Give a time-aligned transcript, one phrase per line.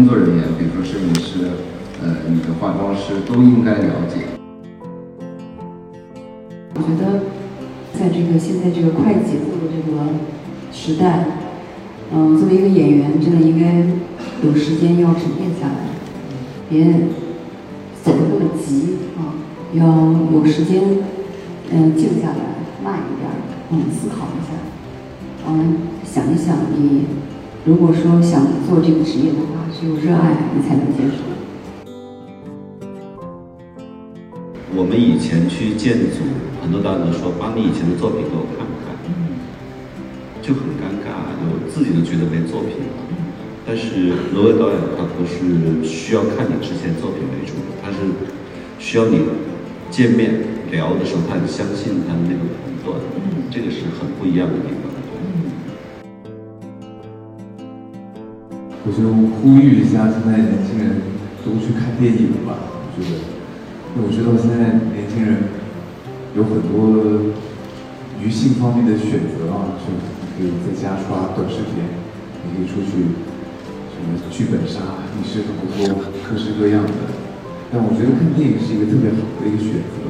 [0.00, 1.50] 工作人员，比如说摄影师，
[2.02, 4.24] 呃你的化妆师都应该了解。
[6.72, 7.20] 我觉得，
[7.92, 10.08] 在这个现在这个快节奏的这个
[10.72, 11.26] 时代，
[12.14, 13.84] 嗯、作为一个演员，真的应该
[14.42, 15.92] 有时间要沉淀下来，
[16.70, 16.86] 别
[18.02, 19.36] 走得那么急啊，
[19.74, 19.84] 要
[20.32, 20.80] 有时间，
[21.70, 23.28] 嗯、静下来，慢一点，
[23.70, 24.56] 嗯，思考一下，
[25.46, 25.76] 嗯，
[26.10, 27.02] 想一想你，
[27.66, 29.49] 如果说想做这个职业的话，
[29.80, 31.24] 只有热爱你才能坚守。
[34.76, 36.20] 我们以前去建组，
[36.60, 38.92] 很多导演都说把你以前的作品给我看看，
[40.42, 42.92] 就很尴尬，就自己都觉得没作品了。
[43.66, 48.04] 但是罗威导演他不是需要看你之前作品为主的，他是
[48.78, 49.16] 需要你
[49.90, 53.00] 见面聊的时候，他很相信他的那个判断，
[53.50, 54.89] 这个是很不一样的地方。
[58.90, 59.06] 我就
[59.38, 61.14] 呼吁一下现在年轻人
[61.46, 62.58] 都去看电影吧。
[62.82, 63.22] 我觉得，
[63.94, 65.46] 因为我知道现在年轻人
[66.34, 67.30] 有很多
[68.18, 70.02] 娱性方面的选择啊，就你
[70.34, 71.86] 可以在家刷短视频，
[72.42, 73.14] 你可以出去
[73.94, 77.14] 什么剧本杀、密室逃脱，各式各样的。
[77.70, 80.02] 但我觉得看电影是一个特别好的一个选择，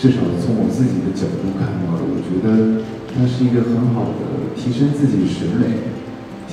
[0.00, 2.80] 至少从我自己的角度看到，我觉得
[3.12, 5.92] 它是一个很好的提升自己审美。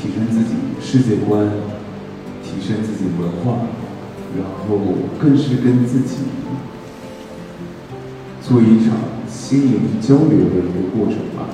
[0.04, 1.48] 提升自己世界观，
[2.44, 3.60] 提升自己文化，
[4.38, 4.78] 然后
[5.18, 6.18] 更是跟自己
[8.42, 8.98] 做一场
[9.30, 11.48] 心灵交流的一个过程吧。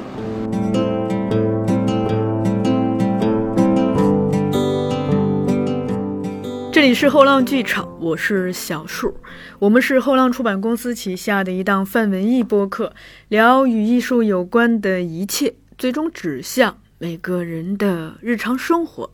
[6.72, 9.14] 这里是后浪剧场，我是小树。
[9.60, 12.94] 我们是后浪出版公司旗下的一档泛文艺播客，
[13.28, 19.10] 聊与艺术有关的一切，最终指向每个人的日常生活。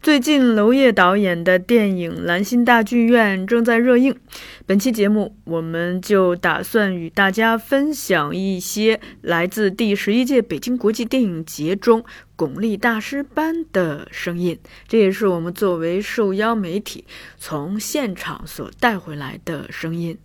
[0.00, 4.16] 最近，娄烨导演的电影《兰心大剧院》正在热映。
[4.64, 12.02] 本期节目，我们就打算与大家分享一些来自第十一届北京国际电影节中
[12.34, 14.58] 巩俐大师班的声音。
[14.88, 17.04] 这也是我们作为受邀媒体
[17.36, 20.16] 从现场所带回来的声音。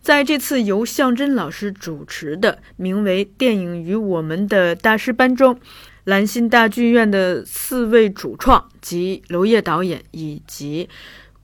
[0.00, 5.60] 在这次由向真老师主持的名为《电影与我们的大师班》中，
[6.04, 10.88] 兰心大剧院的四位主创及娄烨导演以及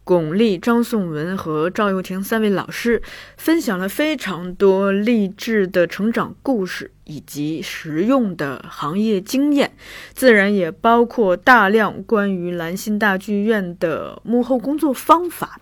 [0.03, 3.03] 巩俐、张颂文和赵又廷三位老师
[3.37, 9.73] 分享了非常多励志的成长故事以及实用的行业经验，
[10.15, 15.61] 自然也包括大量关于兰心大剧院的幕后工作方法。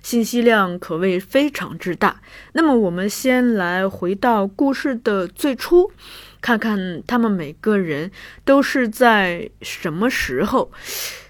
[0.00, 2.20] 信息量可谓非常之大。
[2.52, 5.90] 那么，我们先来回到故事的最初，
[6.40, 8.10] 看看他们每个人
[8.44, 10.70] 都是在什么时候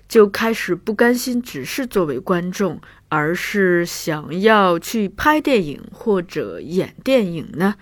[0.08, 7.74] 就开始不甘心只是作为观众，而是想要去拍电影或者演电影呢？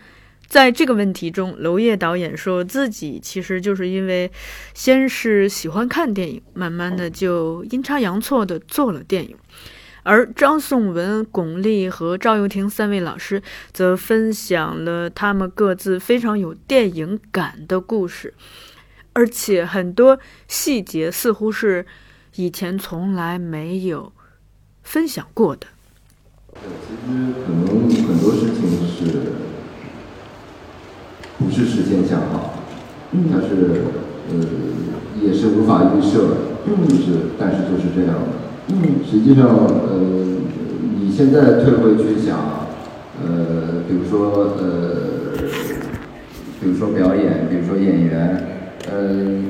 [0.48, 4.30] 在这个问题中，娄烨导演说自己其实就是因为
[4.74, 9.36] 先是喜欢看电影，慢慢的就阴差阳错的做了电影。
[10.06, 18.32] 而张颂文、巩俐和赵又廷三位老师则分享了他们各自非常有电影感的故事，
[19.14, 21.84] 而且很多细节似乎是
[22.36, 24.12] 以前从来没有
[24.84, 25.66] 分享过的。
[26.54, 29.10] 其实可能很多事情是
[31.36, 32.62] 不是事先想好，
[33.32, 33.82] 它是
[34.30, 34.34] 呃
[35.20, 38.45] 也是无法预设的，就是但是就是这样的。
[39.08, 40.00] 实际上呃
[41.00, 42.36] 你现在退回去想，
[43.22, 45.38] 呃比如说呃
[46.60, 48.44] 比如说表演，比如说演员，
[48.90, 49.44] 呃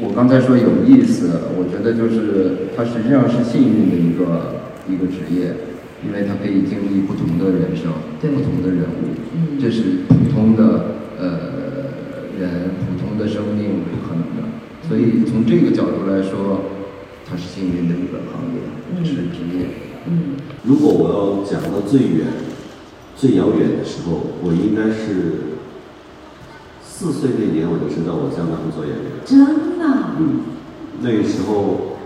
[0.00, 4.58] 我刚才说有意思，我觉得就是它实际上是幸运的一个
[4.88, 5.54] 一个职业，
[6.04, 9.14] 因为它可以经历不同的人生，不同的人物，
[9.60, 11.26] 这是普通的呃
[12.40, 14.42] 人普通的生命不可能的，
[14.88, 16.81] 所以从这个角度来说，
[17.32, 19.64] 它是幸运的一个行业，是职业。
[20.04, 22.26] 嗯如果我要讲到最远、
[23.16, 25.56] 最遥远的时候，我应该是
[26.84, 29.24] 四岁那年我就知道我将来会做演员。
[29.24, 29.84] 真的，
[30.20, 30.40] 嗯，
[31.00, 31.96] 那个时候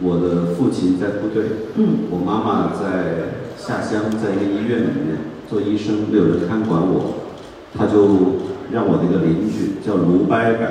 [0.00, 7.28] 我的父亲在部队，嗯我妈妈在下乡，在一个医院里面做医生，没有人看管我，
[7.76, 8.40] 他就
[8.72, 10.66] 让我的一个邻居叫卢伯伯，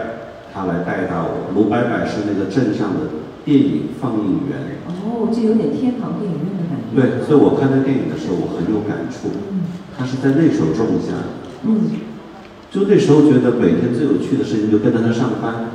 [0.51, 1.53] 他来带大我。
[1.53, 2.99] 卢伯伯是那个镇上的
[3.43, 4.81] 电影放映员。
[4.87, 6.93] 哦，这有点天堂电影院的感觉。
[6.93, 9.29] 对，所以我看那电影的时候，我很有感触。
[9.97, 11.29] 他是在那时候种下的。
[11.63, 12.09] 嗯。
[12.71, 15.67] 就那时候觉得每天最有趣的事情就跟着他上班，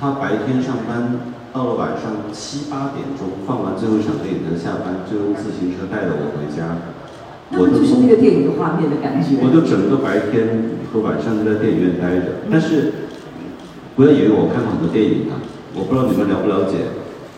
[0.00, 1.20] 他白天上班，
[1.52, 6.80] 到了晚上七八点钟放完最后一场电影才下班，就用自行车带着我回家。
[7.52, 9.36] 我就是那个电影的画面的感觉。
[9.44, 12.92] 我就整个白天和晚上都在电影院待着，但是
[13.96, 15.40] 不要以为我看过很多电影啊，
[15.74, 16.88] 我不知道你们了不了解。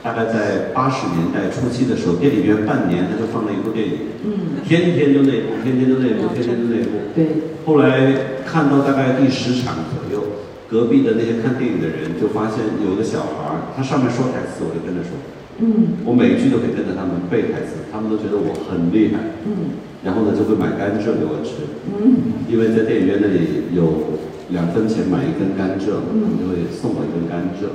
[0.03, 7.13] 大概在八十年代初期的时候，电影院半年他就放了一部电影，嗯，天天就那部，天天就那部，天天就那部。
[7.15, 7.27] 对。
[7.67, 10.25] 后来看到大概第十场左右，
[10.71, 15.13] 隔壁的那些看电影的人就发现有个小孩儿，他上面说台词，我就跟着说，
[15.61, 24.17] 嗯，我每一句都可以跟着他们背台词，他们都觉得我很厉害，嗯，然后呢就会买甘蔗给我吃，嗯，因为在电影院那里有
[24.49, 27.69] 两分钱买一根甘蔗，他们就会送我一根甘蔗。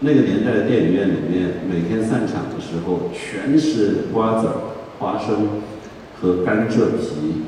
[0.00, 4.48] 那个年代的电影院里面，每天散场的时候全是瓜子、
[4.98, 5.48] 花生
[6.20, 7.44] 和甘蔗皮。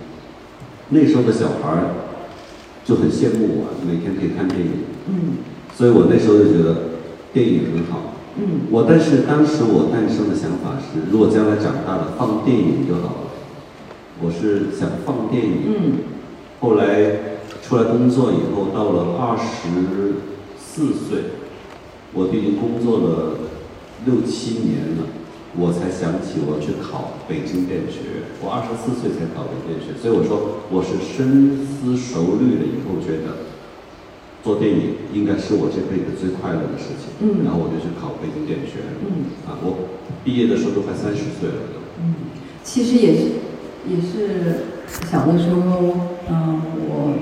[0.89, 1.91] 那时候的小孩儿
[2.87, 4.73] 就很羡慕我，每天可以看电影。
[5.09, 5.15] 嗯。
[5.77, 6.75] 所以我那时候就觉得
[7.35, 8.15] 电影很好。
[8.39, 8.61] 嗯。
[8.71, 13.29] 我但是当时我诞生的想法是，如果将来长大了放电影就好了。
[14.23, 15.53] 我是想放电影。
[15.67, 15.93] 嗯。
[16.61, 19.69] 后来出来工作以后，到了二十
[20.59, 21.25] 四岁。
[22.15, 23.37] 我毕竟工作了
[24.07, 25.05] 六七年了，
[25.57, 28.25] 我才想起我去考北京电影学院。
[28.41, 33.53] 我二十四岁才考北京电影学院，所以我说我是深思熟虑了以后，觉得
[34.43, 37.13] 做电影应该是我这辈子最快乐的事情。
[37.21, 37.45] 嗯。
[37.45, 38.89] 然后我就去考北京电影学院。
[39.05, 39.29] 嗯。
[39.45, 39.93] 啊，我
[40.25, 41.85] 毕业的时候都快三十岁了都。
[42.01, 42.33] 嗯，
[42.65, 43.45] 其实也是，
[43.85, 44.65] 也是
[45.11, 47.13] 小的时候，嗯，我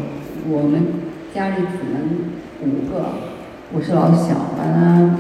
[0.47, 2.31] 我们家里只能
[2.63, 3.35] 五个。
[3.73, 5.19] 我是老小，完了，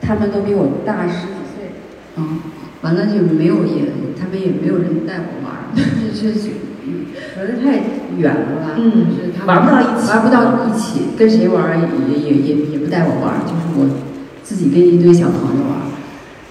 [0.00, 1.72] 他们都比我大十几岁，
[2.16, 2.40] 嗯，
[2.82, 3.84] 完了就没有也，
[4.20, 6.50] 他们也没有人带我玩儿，就是就，
[7.34, 7.80] 反正太
[8.16, 13.88] 远了吧，就是他玩不到一起，玩不到一起，跟谁玩儿也也也也不带我玩儿，就是我
[14.42, 15.88] 自己跟一堆小朋友玩儿，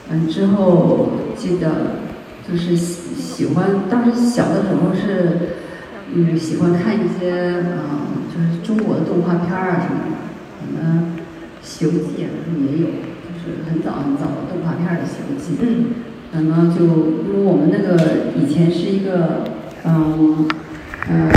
[0.09, 2.01] 完之后记得
[2.49, 5.53] 就是喜喜欢，当时小的时候是，
[6.13, 10.26] 嗯，喜欢看一些嗯，就是中国的动画片儿啊什么的。
[10.61, 11.15] 嗯，
[11.65, 15.53] 《西游记》啊，也有，就是很早很早的动画片的《西游记》。
[15.61, 16.03] 嗯。
[16.29, 17.97] 然后就因为我们那个
[18.35, 19.45] 以前是一个，
[19.85, 20.45] 嗯，
[21.07, 21.31] 呃，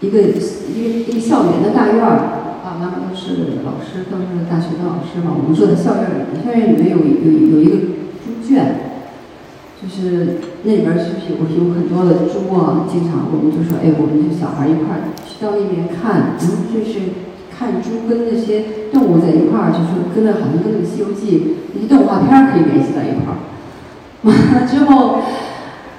[0.00, 5.34] 一个一个一个校园的大院儿，爸爸妈妈都是老师，都是大学的老师嘛。
[5.34, 7.76] 我们住在校院里面，校院里面有有有一个
[8.22, 8.83] 猪圈，
[9.84, 12.88] 就是那里边儿是有有很多的猪啊。
[12.90, 17.24] 经常我们就说，哎，我们就小孩一块儿去到那边看，然后就是。
[17.56, 21.38] 看猪跟那些动物在一块儿，就是跟那好像跟那个《西游记》
[21.72, 23.38] 那些动画片可以联系在一块儿。
[24.26, 25.22] 完了之后，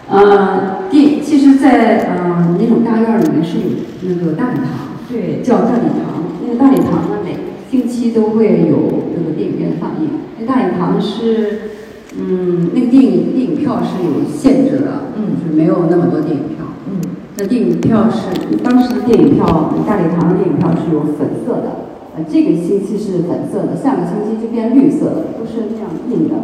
[0.09, 3.63] 呃，电其实，在呃那种大院里面是有
[4.03, 6.27] 那个大礼堂，对，叫大礼堂。
[6.45, 7.37] 那个大礼堂呢，每
[7.71, 10.09] 星期都会有那个电影院放映。
[10.37, 11.71] 那大礼堂是，
[12.17, 17.01] 嗯，那个电影电影票是有限制的，嗯，是没有那么多电影票，嗯。
[17.37, 26.35] 那电影票是当时的电影票，大礼堂的电影票是有粉色的，呃，这个星期是粉色的，下个星期就变绿色的，都是这样印的。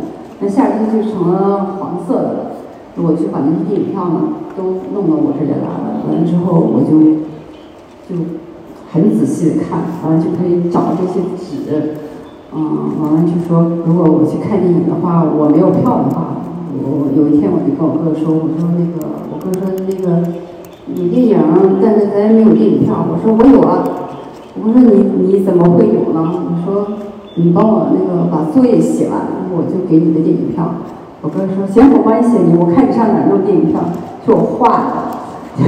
[0.42, 2.52] 那下个星期就成了黄色的。
[2.98, 4.22] 我就把那些电影票呢
[4.56, 7.24] 都弄到我这里来了，完了之后我就
[8.04, 8.22] 就
[8.92, 11.96] 很仔细的看，完了就可以找这些纸，
[12.54, 16.36] 嗯，完了就说如果我去看电影的话，我没有票的话，
[16.84, 20.42] 我有一天我就跟我哥说，我说那个，我哥说那个。
[20.94, 21.38] 有电影，
[21.82, 23.06] 但是咱没有电影票。
[23.08, 23.84] 我说我有啊。
[24.62, 26.34] 我说你你怎么会有呢？
[26.34, 26.98] 我说
[27.36, 29.22] 你帮我那个把作业写完，
[29.56, 30.70] 我就给你的电影票。
[31.22, 33.80] 我哥说行，我帮你写你，我看你上哪弄电影票。
[34.26, 35.64] 是我画的，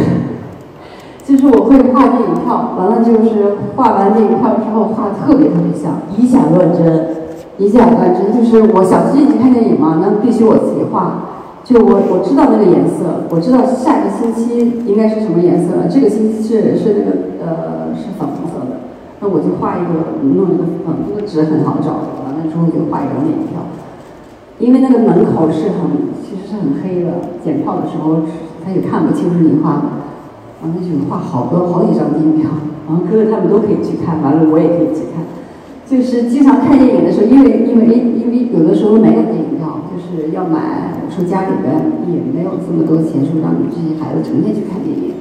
[1.25, 2.75] 就是我会画电影票。
[2.77, 7.08] 完了就是画完电影票之后，画特别特别像，以假乱真，
[7.58, 8.32] 以假乱真。
[8.36, 11.30] 就是我想进去看电影嘛，那必须我自己画。
[11.63, 15.88] 就我我知道那个颜色，我知道下个星期应该是什么颜色了。
[15.88, 18.84] 这个星期是是那个呃是粉红色的，
[19.22, 23.63] 那我就画一个弄一个粉，那个纸很好找，完了之后就画一张电影票。
[24.60, 28.27] 因为那个门口是很其实是很黑的，检票的时候
[28.60, 30.02] 他也看不清是你画的，
[30.63, 32.50] 完了就画好多好几张电影票，
[32.88, 35.22] 然后哥哥他们都可以去看，完了我也可以去看。
[35.86, 40.96] 就是经常看电影的时候，因为因为因为有的时候没有电影票，就是要买。
[41.05, 41.75] 我说家里边
[42.10, 45.13] 也没有这么多钱，说让你这些孩子成天去看电影。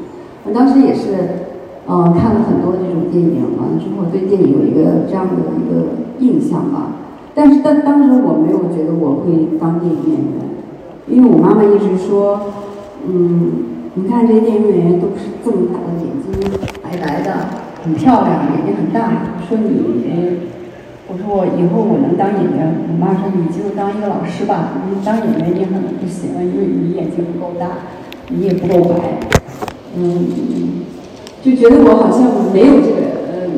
[0.47, 1.53] 我当时也是，
[1.87, 6.97] 呃，看了很多这种电影，完了之后对电影有一个这样的一个印象吧。
[7.35, 10.49] 但是当当时我没有觉得我会当电影演员，
[11.09, 12.41] 因为我妈妈一直说，
[13.07, 16.33] 嗯，你看这些电影演员都是这么大的眼睛，
[16.83, 17.49] 白白的，
[17.85, 19.69] 很漂亮，眼睛很大，说你，
[21.09, 27.69] 我说我以后我能当演员，我妈说你就当一个老师吧，你当演员你可能不行，因为你眼睛不够大，
[28.29, 29.21] 你也不够白，
[29.97, 30.27] 嗯。
[31.43, 33.51] 就觉得我好像没有这个，呃，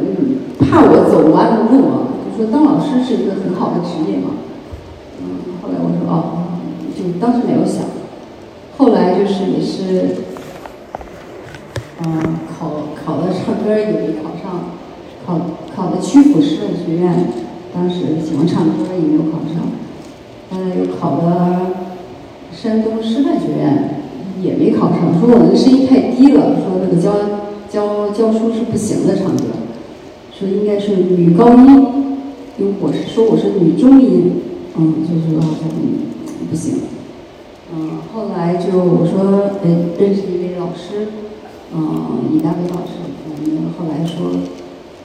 [0.58, 2.08] 怕我走弯路啊。
[2.26, 4.30] 就说当老师是一个很好的职业嘛。
[5.20, 6.48] 嗯，后来我说哦，
[6.96, 7.84] 就当时没有想。
[8.76, 10.16] 后来就是也是，
[12.04, 12.22] 嗯，
[12.58, 12.70] 考
[13.04, 14.70] 考了唱歌也没考上，
[15.26, 15.40] 考
[15.74, 17.28] 考的曲阜师范学院，
[17.74, 19.62] 当时喜欢唱歌也没有考上。
[20.50, 21.70] 后来，又考了
[22.52, 24.00] 山东师范学院，
[24.42, 27.12] 也没考上，说我那声音太低了，说那个教。
[27.66, 29.42] 教教书是不行的，唱歌，
[30.30, 31.66] 说应该是女高音，
[32.56, 34.42] 因为我是说我是女中音，
[34.76, 35.68] 嗯，就是好像
[36.48, 36.82] 不行，
[37.73, 39.68] 嗯，后来就我说呃
[39.99, 41.09] 认识一位老师，
[41.75, 43.00] 嗯，李大伟老师，
[43.47, 44.30] 嗯，后来说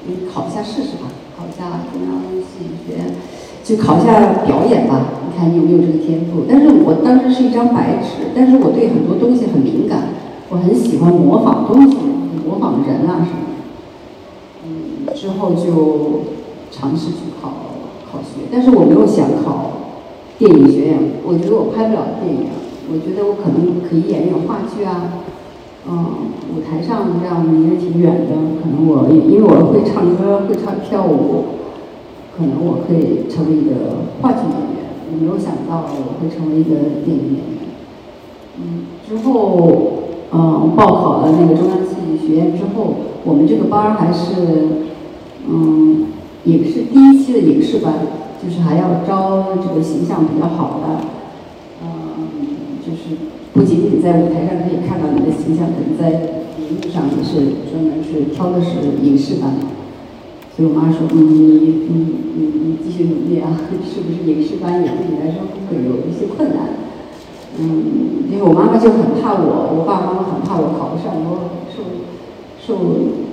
[0.06, 3.16] 你考一下试试吧，考一下中央戏剧学院，
[3.64, 6.44] 就考一下表演吧，你看你有没有这个天赋？
[6.48, 10.10] 但是我当时是一张白纸，但是我对很多东西很敏感，
[10.50, 11.98] 我很喜欢模仿东西。
[12.48, 13.46] 模仿人啊什么
[15.06, 16.22] 的，嗯，之后就
[16.72, 17.52] 尝试去考
[18.12, 19.72] 考学，但是我没有想考
[20.40, 22.48] 电影学院，我觉得我拍不了电影，
[22.90, 25.20] 我觉得我可能可以演演话剧啊，
[25.86, 31.60] 嗯，舞台上这样离得挺远的，可能我因为我会唱歌会唱跳舞，
[32.38, 37.60] 可能我可以成为一个话剧演员，我没有想到我会成为一个电影演员，
[38.58, 39.94] 嗯，之后。
[40.32, 42.94] 嗯，报考了那个中央戏剧学院之后，
[43.24, 44.36] 我们这个班儿还是，
[45.50, 46.06] 嗯，
[46.44, 47.96] 影视第一期的影视班，
[48.42, 51.04] 就是还要招这个形象比较好的，
[51.84, 53.18] 嗯，就是
[53.54, 56.10] 不仅仅在舞台上可以看到你的形象，可能在
[56.58, 59.52] 荧幕上也是专门是挑的是影视班。
[60.56, 66.80] 所以我妈说，嗯，你你你你继续努力啊，是不是影视班也对你来说会有一些困难？
[67.60, 71.84] 嗯，因为我妈妈就很怕我，我爸爸妈妈很怕我考不上，我受
[72.60, 72.68] 受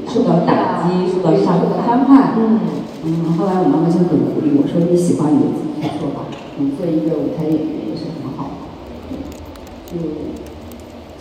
[0.06, 2.34] 受到打击，受到伤，受到伤害。
[2.36, 2.58] 嗯
[3.06, 6.26] 嗯，后来我妈妈就很鼓励我说：“你喜欢你就自己去做吧，
[6.58, 8.50] 你做一个舞台演员也是很好。”
[9.86, 9.94] 就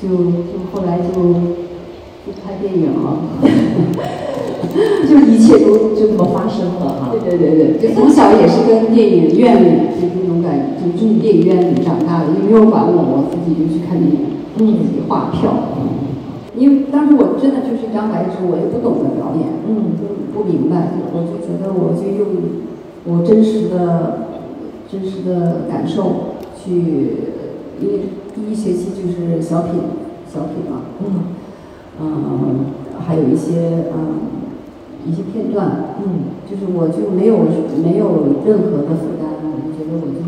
[0.01, 1.13] 就就后来就
[2.25, 3.21] 就拍电影了，
[5.07, 7.13] 就一切都就这么发生了哈。
[7.13, 9.67] 对对对对，就从小也是跟电影院里
[10.01, 14.19] 就那种感，就住电影院里长大的，也没有管我，我自己就去看电影，
[14.57, 15.53] 自己画票。
[16.57, 19.95] 因为当时我真的就是一张白纸，我也不懂得表演，嗯，
[20.33, 22.27] 不不明白，我就觉得我就用
[23.05, 24.29] 我真实的
[24.89, 26.71] 真实的感受去，
[27.79, 27.99] 因为
[28.33, 29.73] 第一学期就是小品
[30.27, 31.05] 小品嘛，嗯，
[32.01, 32.65] 嗯，
[33.05, 34.35] 还有一些嗯。
[35.07, 37.37] 一些片段，嗯，就是我就没有
[37.77, 40.24] 没有任何的负担，我就觉得我就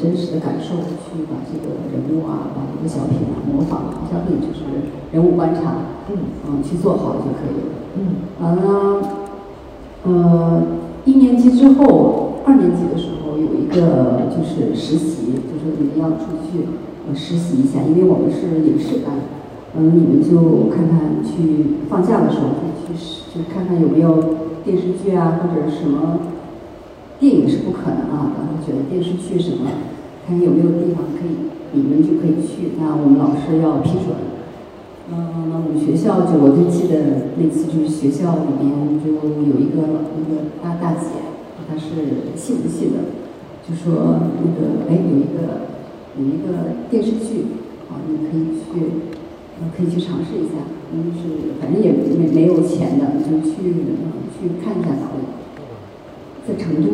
[0.00, 4.64] 真实的感受去把这个人物啊，把这个小品啊模仿，小品就是
[5.12, 5.74] 人物观察，
[6.08, 6.16] 嗯，
[6.48, 8.00] 嗯，去做好就可以了，嗯，
[8.40, 9.02] 完了，
[10.04, 10.62] 呃，
[11.04, 16.64] 一年级之后，二年级的时候有一个就是实习，就说你们要出去
[17.06, 19.14] 呃实习一下，因为我们是影视班。
[19.76, 26.18] 嗯，你们就看看去放假的时候可以去，就看看有没有电视剧啊，或者什么
[27.20, 28.34] 电影是不可能啊。
[28.34, 29.70] 然后觉得电视剧什么，
[30.26, 32.74] 看看有没有地方可以，你们就可以去。
[32.80, 34.16] 那我们老师要批准。
[35.12, 41.20] 嗯，那我们学校就我就记得那次就是学校里面就有一个那个大大姐，
[41.68, 43.12] 她是信不信的，
[43.66, 45.68] 就说那个哎有一个
[46.16, 47.60] 有一个电视剧，
[47.90, 48.90] 啊你可以去。
[49.76, 53.52] 可以去尝试一下，嗯，是反正也没没有钱的，就去
[54.32, 55.29] 去看一下导演，
[56.50, 56.90] 在成都，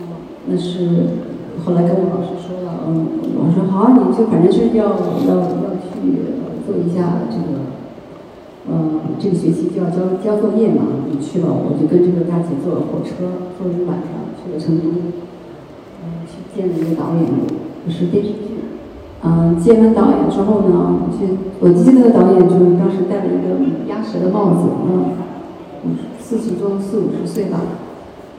[0.00, 0.16] 嗯，
[0.48, 1.20] 那是
[1.62, 6.00] 后来跟我老师说了，嗯，我说好，你就反正是要要要去
[6.64, 7.68] 做一下这个，
[8.72, 13.28] 嗯，这个学期就要交交作业嘛，你去了，我就跟这个大姐坐了火车，
[13.60, 14.88] 坐一晚上去了成都，
[16.00, 17.28] 嗯，去见了一个导演，
[17.84, 18.64] 就是电视剧。
[19.22, 25.12] 嗯，见完导演之后呢，我去，我记得导演就当时戴了一个鸭舌的帽子，嗯，
[26.18, 27.60] 四十多四五十岁吧。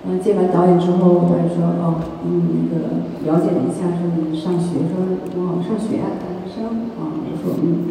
[0.04, 4.98] 嗯，接完导演之后，他就说，哦，嗯，那个了解了一下，说你上学，说
[5.38, 6.66] 哦上学啊，大学生
[6.98, 7.86] 啊，我说嗯，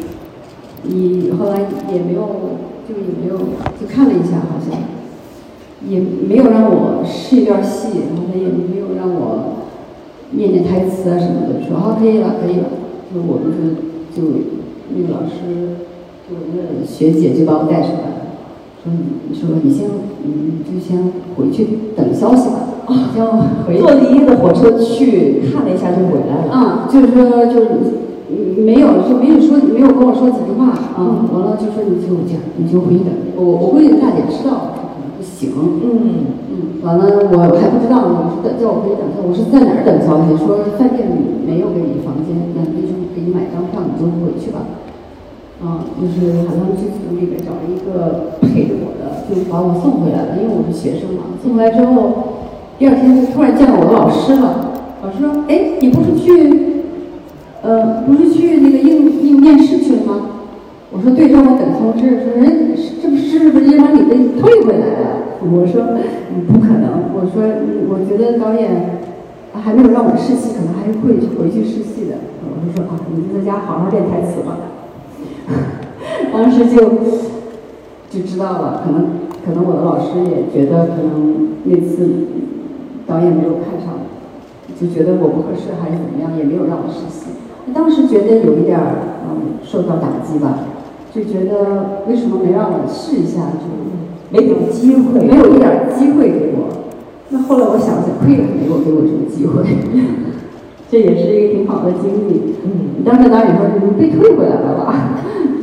[0.83, 1.61] 你后来
[1.93, 2.29] 也没有，
[2.89, 3.39] 就也没有
[3.79, 4.77] 就看了一下，好像
[5.89, 9.67] 也没有让我试一段戏，然后他也没有让我
[10.33, 12.65] 念念台词啊什么的，说好可以了，可以了。
[13.15, 13.77] 就我们
[14.15, 14.29] 就就
[14.95, 15.87] 那个老师，
[16.29, 18.20] 就我们的学姐就把我带出来
[18.85, 18.93] 了，说
[19.29, 19.89] 你说你先
[20.25, 22.81] 你就先回去等消息吧，
[23.15, 23.25] 先
[23.67, 23.79] 回。
[23.79, 26.53] 坐第一个火车去看了一下就回来了。
[26.53, 27.69] 啊，就是说就是
[28.31, 30.71] 嗯没有就没有说没有跟我说几句话。
[30.71, 34.75] 啊，完了就说你就讲你就回去等，我我估计大姐知道
[35.19, 35.53] 不行，
[35.85, 36.41] 嗯。
[36.51, 40.37] 嗯，完了我还不知道呢，我说等叫我回去等消息，我是在哪儿等消息？
[40.41, 41.07] 说饭店
[41.47, 44.65] 没有给你房间，那那就给你买张票，你就回去吧。
[45.63, 51.37] 啊，就是好像剧组里边找了一个陪着我的，就把我送回来了，因为我是学生嘛。
[51.43, 52.49] 送回来之后，
[52.79, 54.73] 第二天就突然见到我的老师了。
[55.03, 56.85] 老师说：“哎，你不是去，
[57.63, 60.29] 呃，不是去那个应应面试去了吗？”
[60.93, 65.09] 我说：“对，让我等通知。”说：“人这不是是不是把你给退回来了？”
[65.45, 65.97] 我说
[66.49, 67.45] ：“不可能。”我说
[67.93, 69.01] ：“我觉得导演
[69.53, 72.17] 还没有让我试戏，可能还会回去试戏的。”
[72.49, 74.57] 我就说：“啊，你就在家好好练台词吧。”
[76.33, 76.81] 当时就
[78.11, 79.07] 就知道了，可能
[79.45, 82.09] 可能我的老师也觉得，可能那次
[83.07, 83.99] 导演没有看上，
[84.81, 87.27] 就觉得我不合适还是怎么样，也没有让我实习。
[87.75, 88.95] 当时觉得有一点儿
[89.29, 90.59] 嗯受到打击吧，
[91.15, 93.67] 就觉得为什么没让我试一下，就
[94.31, 96.67] 没给机会，没有一点机会给我。
[97.31, 99.63] 那后来我想想，亏了没有给我这个机会，
[100.91, 102.55] 这也是一个挺好的经历。
[102.65, 105.15] 嗯，当时导演说：“你被退回来了吧？”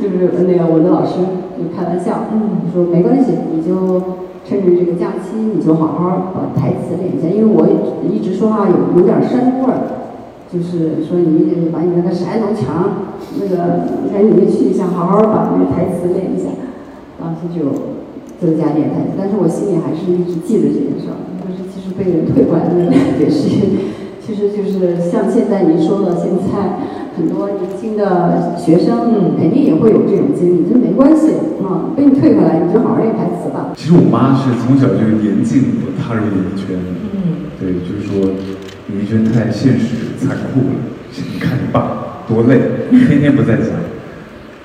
[0.08, 1.20] 就是那个我的老师
[1.56, 7.66] 就开玩笑，嗯说没关系，你就趁着这个假期，你就好好把台词练一下，因为我
[8.08, 10.08] 一直说话有有点山东味儿，
[10.50, 16.48] 就是说你得把你那个山东腔那个赶紧的去一下，好好把那个台词练一下。
[17.20, 17.98] 当时就
[18.40, 23.50] 增加练台词，但是我心里还是一直记得这件事儿，就是其实被人退回来的那种感觉是，
[24.24, 26.78] 其实就是像现在您说的，现在
[27.18, 31.34] 很多年轻的学生，嗯肯定也会有这种经历，这没关系
[31.66, 33.74] 啊，被你退回来，你就好好练台词吧。
[33.74, 36.78] 其实我妈是从小就严禁我踏入演艺圈，
[37.10, 38.30] 嗯，对，就是说
[38.94, 40.78] 演艺圈太现实残酷了。
[41.34, 43.74] 你看你爸多累，天天不在家，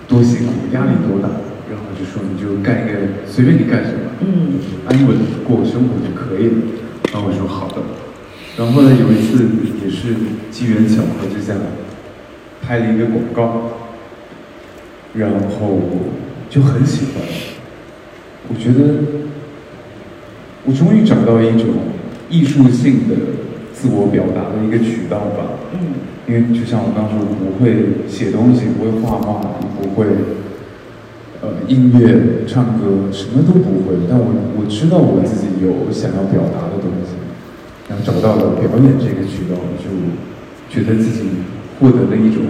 [0.07, 1.33] 多辛苦，压力多大，
[1.73, 6.55] 然后就说你就干一个随便你干什么，嗯，安稳地过生活就可以了。
[7.11, 7.81] 然后我说好的。
[8.55, 9.49] 然后后来有一次
[9.83, 10.13] 也是
[10.51, 11.55] 机缘巧合之下，
[12.65, 13.71] 拍了一个广告，
[15.15, 15.79] 然后
[16.49, 17.23] 就很喜欢。
[18.47, 18.99] 我觉得
[20.65, 21.69] 我终于找到一种
[22.29, 23.15] 艺术性的
[23.73, 25.59] 自我表达的一个渠道吧。
[25.73, 25.79] 嗯，
[26.25, 30.07] 因为就像我刚说，我不会写东西，不会画画，也不会
[31.41, 34.07] 呃音乐、唱歌，什么都不会。
[34.09, 37.19] 但我我知道我自己有想要表达的东西，
[37.89, 39.91] 然后找到了表演这个渠道，就
[40.69, 41.27] 觉得自己
[41.79, 42.43] 获得了一种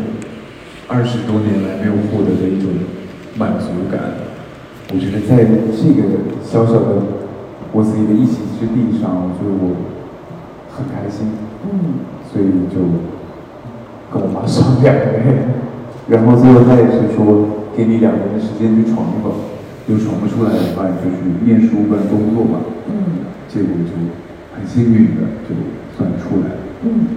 [0.87, 2.69] 二十多年来没有获得的一种
[3.37, 3.99] 满足感。
[4.93, 6.03] 我觉得在这个
[6.43, 7.01] 小小的
[7.71, 9.75] 我自己的一席之地上，我觉得我
[10.69, 11.27] 很开心。
[11.65, 12.77] 嗯，所以就
[14.11, 15.47] 跟我妈商量呗，
[16.09, 19.33] 然后最后她也是说，给你两年的时间去闯一闯，
[19.87, 22.59] 就闯不出来的话，你就去念书不然工作吧。
[22.91, 23.95] 嗯，结果就
[24.53, 25.55] 很幸运的就
[25.97, 26.61] 算出来了。
[26.83, 27.07] 嗯，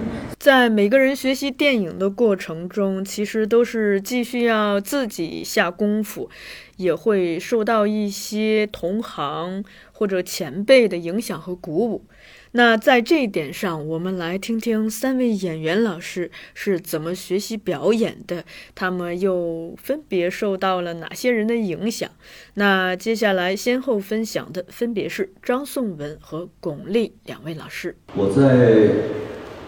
[0.47, 6.29] 在每个人学习电影的过程中，其实都是既需要自己下功夫，
[6.77, 12.05] 也会受到一些同行或者前辈的影响和鼓舞。
[12.51, 22.09] 那在这一点上，我们来听听三位演员老师是怎么学习表演的，他们又分别受到了哪些人的影响。
[22.53, 27.97] 那接下来先后分享的分别是张颂文和巩俐两位老师。
[28.15, 28.87] 我在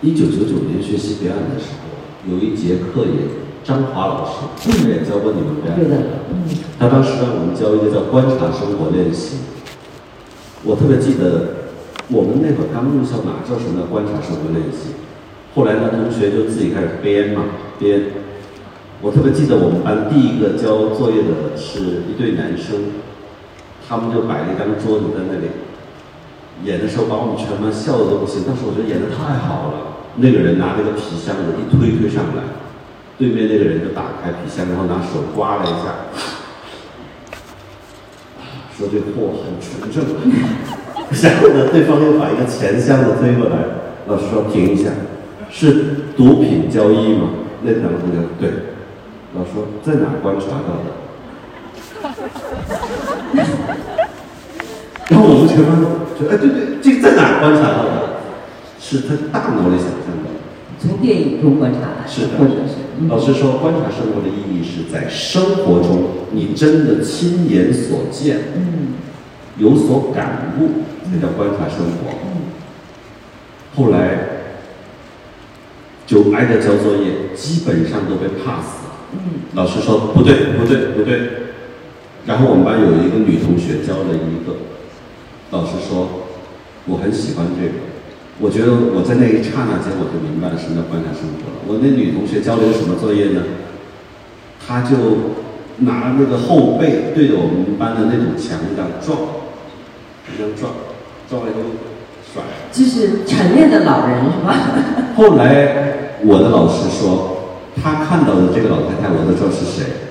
[0.02, 3.28] 一九九九年学习表演的时候，有一节课也
[3.64, 4.32] 张华老师，
[4.64, 5.80] 他也教过你们表演。
[5.80, 6.48] 对的，嗯，
[6.80, 9.40] 他当时让我们教一个叫观察生活练习。
[10.64, 11.68] 我特别记得，
[12.08, 14.96] 我们那会儿刚入校，哪知道什么叫观察生活练习？
[15.54, 17.44] 后来呢，同学就自己开始编嘛，
[17.78, 18.04] 编。
[19.02, 22.92] 我特别记得我们班第一个交作业的是一对男生，
[23.88, 25.48] 他们就摆了一张桌子在那里，
[26.64, 28.44] 演的时候把我们全班笑的都不行。
[28.44, 32.44] 当时我觉得演的太好了，那个人拿那个皮箱子一推推上来，
[33.18, 36.12] 对面那个人就打开皮箱，然后拿手刮了一下，
[38.78, 40.04] 说这货很纯正。
[41.10, 43.58] 然后呢，对方又把一个钱箱子推过来，
[44.08, 44.92] 老师说停一下，
[45.50, 47.30] 是毒品交易吗？
[47.64, 48.50] 那两个同学对，
[49.36, 50.92] 老师说在哪观察到的？
[55.10, 55.82] 然后我们全班
[56.18, 58.10] 觉得，哎，对对，这个在哪儿观察到的？
[58.80, 60.30] 是他大脑里想象的。
[60.80, 68.94] 从电影中观察来，是的或者是嗯老师说，观察生活的意义是在生活中，你真的亲眼所见，嗯
[69.58, 72.12] 有所感悟，才叫观察生活。
[72.24, 72.40] 嗯
[73.76, 74.20] 后来
[76.06, 78.92] 就挨着交作业，基本上都被 pass 了。
[79.14, 79.20] 嗯
[79.54, 81.20] 老师说不对，不对，不对。
[82.26, 84.56] 然后我们班有一个女同学交了一个，
[85.52, 86.30] 老师说
[86.86, 87.74] 我很喜欢这个，
[88.40, 91.58] 我觉得我在那一刹那间我就明白了什么叫观察生活了。
[91.68, 93.42] 我那女同学交了个什么作业呢？
[94.66, 95.36] 她就
[95.80, 99.18] 拿那个后背对着我们班的那堵墙这样撞，
[100.38, 100.72] 这样撞，
[101.30, 101.62] 撞完以后
[102.22, 102.44] 甩。
[102.72, 104.54] 就是晨练的老人是吧？
[105.18, 110.06] 后来我的老师说，他看到的这个老太太，我都知道是谁。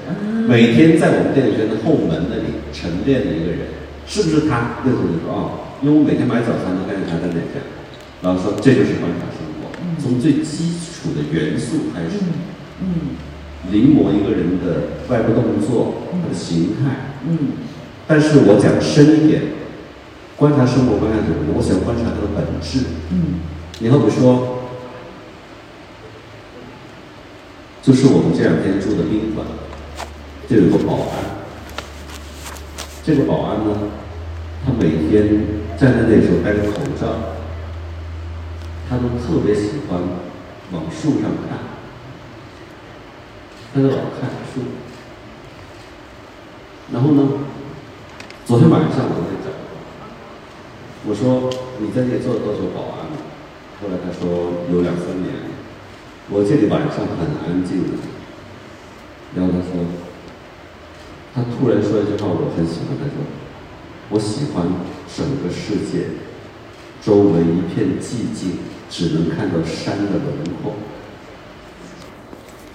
[0.49, 3.78] 每天在我们电影学院的后门那里晨练的一个人，
[4.09, 4.81] 是不是他？
[4.85, 5.51] 那时候就说哦，
[5.83, 7.63] 因为我每天买早餐都看见他在那边。
[8.23, 9.71] 然后说这就是观察生活，
[10.03, 12.25] 从最基础的元素开始，
[12.81, 13.15] 嗯
[13.71, 17.15] 临摹一个人的外部动作、他的形态。
[17.29, 17.53] 嗯
[18.09, 19.43] 但是我讲深一点，
[20.35, 21.55] 观察生活，观察什么？
[21.55, 22.87] 我想观察它的本质。
[23.11, 23.39] 嗯
[23.81, 24.59] 你好比说，
[27.83, 29.47] 就是我们这两天住的宾馆，
[30.49, 31.38] 这有个保安。
[33.09, 33.75] 这个保安呢，
[34.67, 35.27] 他每天
[35.79, 37.07] 站在那时候戴着口罩，
[38.87, 39.99] 他都特别喜欢
[40.73, 41.59] 往树上看，
[43.73, 44.61] 他就老看树。
[46.93, 47.27] 然后呢，
[48.45, 49.57] 昨天晚上我在找，
[51.07, 53.17] 我说你在这里做了多久保安了？
[53.81, 55.33] 后来他说有两三年，
[56.29, 57.85] 我这里晚上很安静。
[59.35, 59.85] 然后他说，
[61.39, 62.99] 他突然说一句话，我很喜欢。
[62.99, 63.23] 他说，
[64.11, 64.67] 我喜欢
[65.07, 66.19] 整个世界，
[67.01, 68.59] 周围一片寂静，
[68.91, 70.75] 只能看到山的轮廓。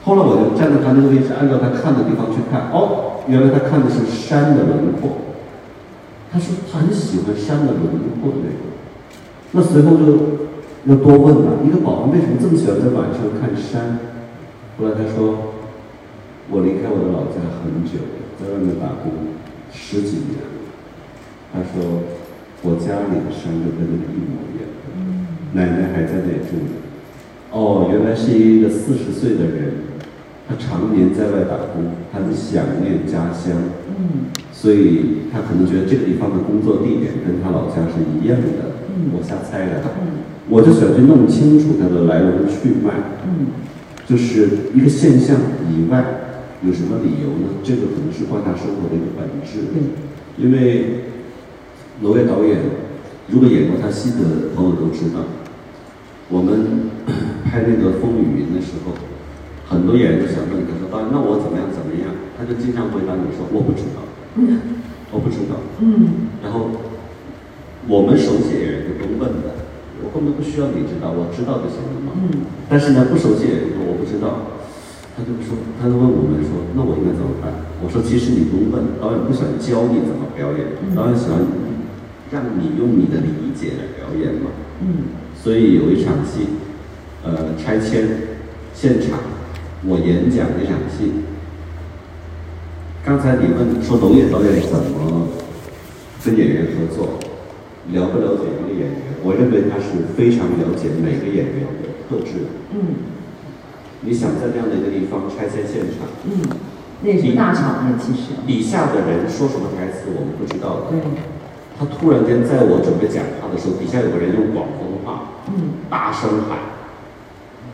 [0.05, 5.35] 后来我就站在他那个位置，按照他看的地方去看，哦，原来他看的是山的轮廓。
[6.31, 8.71] 他说他很喜欢山的轮廓那个。
[9.51, 10.39] 那随后就
[10.85, 13.99] 要多问了，一个保安为什么这么喜欢在晚上看山？
[14.79, 15.59] 后来他说，
[16.49, 17.99] 我离开我的老家很久，
[18.43, 19.33] 在外面打工
[19.71, 20.51] 十几年了。
[21.53, 22.03] 他说，
[22.63, 24.67] 我家里的山就跟那个一模一样，
[25.53, 26.83] 奶奶还在那里住呢。
[27.51, 29.73] 哦，原来是一个四十岁的人，
[30.49, 33.53] 他常年在外打工，他很想念家乡。
[33.97, 42.93] 嗯所以他可能觉得这个地方的工作地点跟他老家是一样的，嗯我瞎猜的，嗯我就想去弄清楚他的来龙去脉，
[43.27, 43.47] 嗯
[44.07, 45.35] 就是一个现象
[45.69, 46.22] 以外
[46.65, 47.59] 有什么理由呢？
[47.63, 49.83] 这个可能是观察生活的一个本质，对
[50.37, 51.11] 因为
[52.01, 52.57] 娄烨导演
[53.27, 55.27] 如果演过他戏的朋友都知道，
[56.29, 56.89] 我们
[57.43, 58.95] 拍那个《风雨云》的时候，
[59.67, 64.01] 很多演员都想问他说：“导演，那我怎么样怎么样？”他就经常回答你说：“我不知道，
[65.11, 66.71] 我不知道。”嗯然后
[67.87, 69.67] 我们熟悉演员就不用问了，
[70.03, 72.15] 我根本不需要你知道，我知道就行了嘛。
[72.15, 74.62] 嗯但是呢，不熟悉演员说我不知道，
[75.15, 77.53] 他就说，他就问我们说，那我应该怎么办？
[77.83, 81.37] 我说，其实你不用问，导演不想教你怎么表演，导演想
[82.31, 84.49] 让你用你的理解来表演嘛。
[84.81, 86.47] 嗯所以有一场戏，
[87.21, 88.07] 呃，拆迁
[88.73, 89.19] 现场，
[89.85, 91.11] 我演讲那场戏。
[93.03, 95.27] 刚才你问说导演导演怎么
[96.23, 97.19] 跟演员合作，
[97.91, 99.01] 了不了解一个演员？
[99.21, 102.49] 我认为他是非常了解每个演员的特质的。
[102.71, 103.12] 嗯
[104.05, 106.43] 你想在这样的一个地方拆迁现场，嗯，
[107.01, 110.91] 那也是大场面，其实底下的人说什么台词我们不知道的。
[110.91, 110.99] 对，
[111.79, 116.59] 他突然间在我准备讲话的时候，底下有个人用广东话嗯大声喊，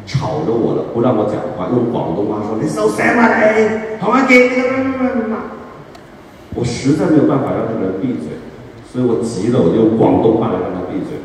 [0.05, 4.37] 吵着我了，不让我讲话，用广东话说：“你收聲啊你，同我記
[6.53, 8.37] 我实在没有办法让这个人闭嘴，
[8.85, 11.17] 所以我急了，我就用广东话来让他闭嘴。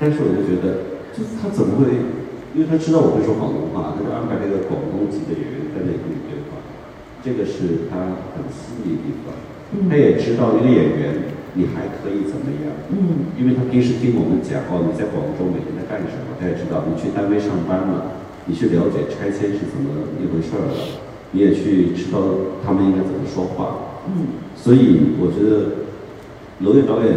[0.00, 2.24] 但是我就觉得，就是他怎麼會？
[2.56, 6.56] 因为他知道我会说广东话，他就安排這個廣東籍的演员在那里跟你对话，
[7.20, 9.36] 这个是他很私密的地方。
[9.92, 12.72] 他也知道一个演员你还可以怎么样。
[12.88, 18.16] 嗯因为他平时听我们讲哦，你在广州每天在干什么，他也知道你去单位上班了，
[18.48, 20.72] 你去了解拆迁是怎么一回事儿了，
[21.36, 24.08] 你也去知道他们应该怎么说话。
[24.08, 25.84] 嗯所以我觉得
[26.64, 27.12] 娄烨导演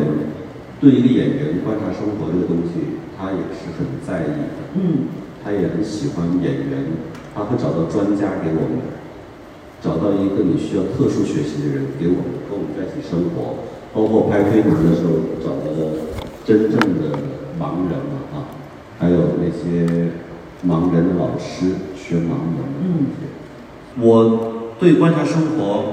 [0.82, 5.08] 对一个演员观察生活这个东西，他也是很在意的，嗯
[5.44, 6.86] 他也很喜欢演员，
[7.34, 8.82] 他会找到专家给我们
[9.82, 15.94] 找到一个你需要特殊学习的人给我们跟我们在一起生活，包括拍推拿的时候找到了
[16.46, 17.18] 真正的
[17.58, 18.52] 盲人嘛啊，
[18.98, 20.12] 还有那些
[20.68, 24.06] 盲人的老师学盲人的那些。
[24.06, 25.84] 我对观察生活，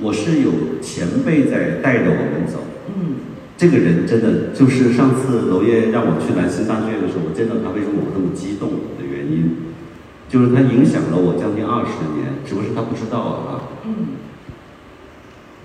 [0.00, 2.58] 我是有前辈在带着我们走。
[2.88, 3.16] 嗯
[3.60, 9.54] 这个人真的就是上次娄烨让我去南京大剧院的时候，我见到他为什么我那么激动的原因，
[10.30, 13.84] 就是他影响了我将近二十年，只不过是他不知道啊。
[13.84, 14.16] 嗯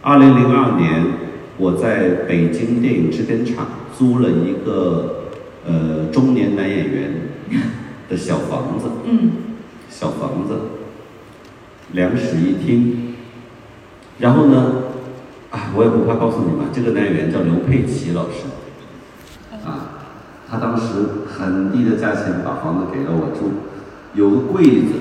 [0.01, 1.05] 二零零二年，
[1.57, 3.65] 我在北京电影制片厂
[3.97, 5.29] 租了一个
[5.65, 7.13] 呃中年男演员
[8.09, 9.31] 的小房子，嗯
[9.89, 10.53] 小房子，
[11.93, 13.15] 两室一厅。
[14.19, 14.73] 然后呢，
[15.75, 18.47] 我也不怕告诉你们，这个男演员叫刘佩琦老师，
[19.65, 20.01] 啊，
[20.49, 23.51] 他当时很低的价钱把房子给了我住，
[24.13, 24.93] 有个柜子，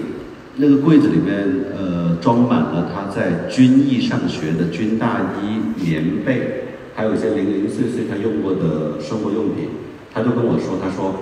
[0.56, 6.64] 那个柜子里面呃装满了他在军艺上学的军大衣、棉被，
[6.94, 9.68] 还有一些零零碎碎他用过的生活用品。
[10.12, 11.14] 他就跟我说，他说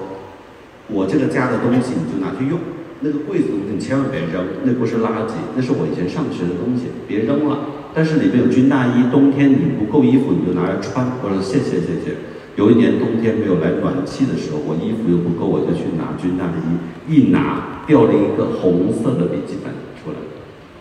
[0.89, 2.59] 我这个家的东西你就拿去用，
[3.01, 7.59] 那个柜子你千万别扔，那不是垃圾，那是我以前上学的东西，别扔了。
[7.95, 11.07] 但是里面有军大衣，冬天你不够衣服你就拿来穿。
[11.23, 12.17] 我说谢谢谢谢。
[12.57, 20.17] 有一年冬天没有来暖气的时候，我衣服又不够，我就去拿军大衣，一拿掉了一个红色的笔记本出来，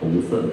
[0.00, 0.48] 红色的。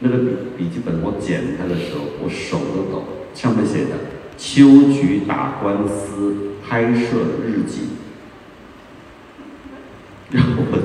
[0.00, 3.92] 那个笔笔记本我捡它的时候，我手都抖，上面写着
[4.36, 7.16] “秋菊打官司拍摄
[7.46, 7.88] 日记”，
[10.32, 10.82] 然后我就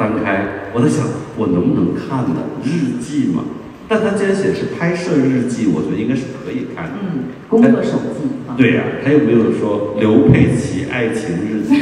[0.00, 1.04] 翻开，我在想
[1.36, 2.40] 我能不能看呢？
[2.64, 3.44] 日记嘛，
[3.86, 6.96] 但它既然写的是拍摄日记，我觉得应该是可以看的。
[7.04, 8.56] 嗯，工作手记啊。
[8.56, 11.76] 对呀、他又没有说刘佩琦爱情日记？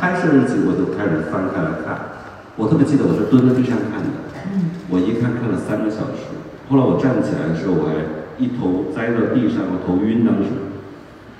[0.00, 2.24] 拍摄日记我就开始翻开来看，
[2.56, 4.08] 我特别记得我是蹲在地上看的，
[4.88, 6.32] 我一看看了三个小时，
[6.72, 8.00] 后来我站起来的时候，我还
[8.40, 10.72] 一头栽到地上，我头晕当时，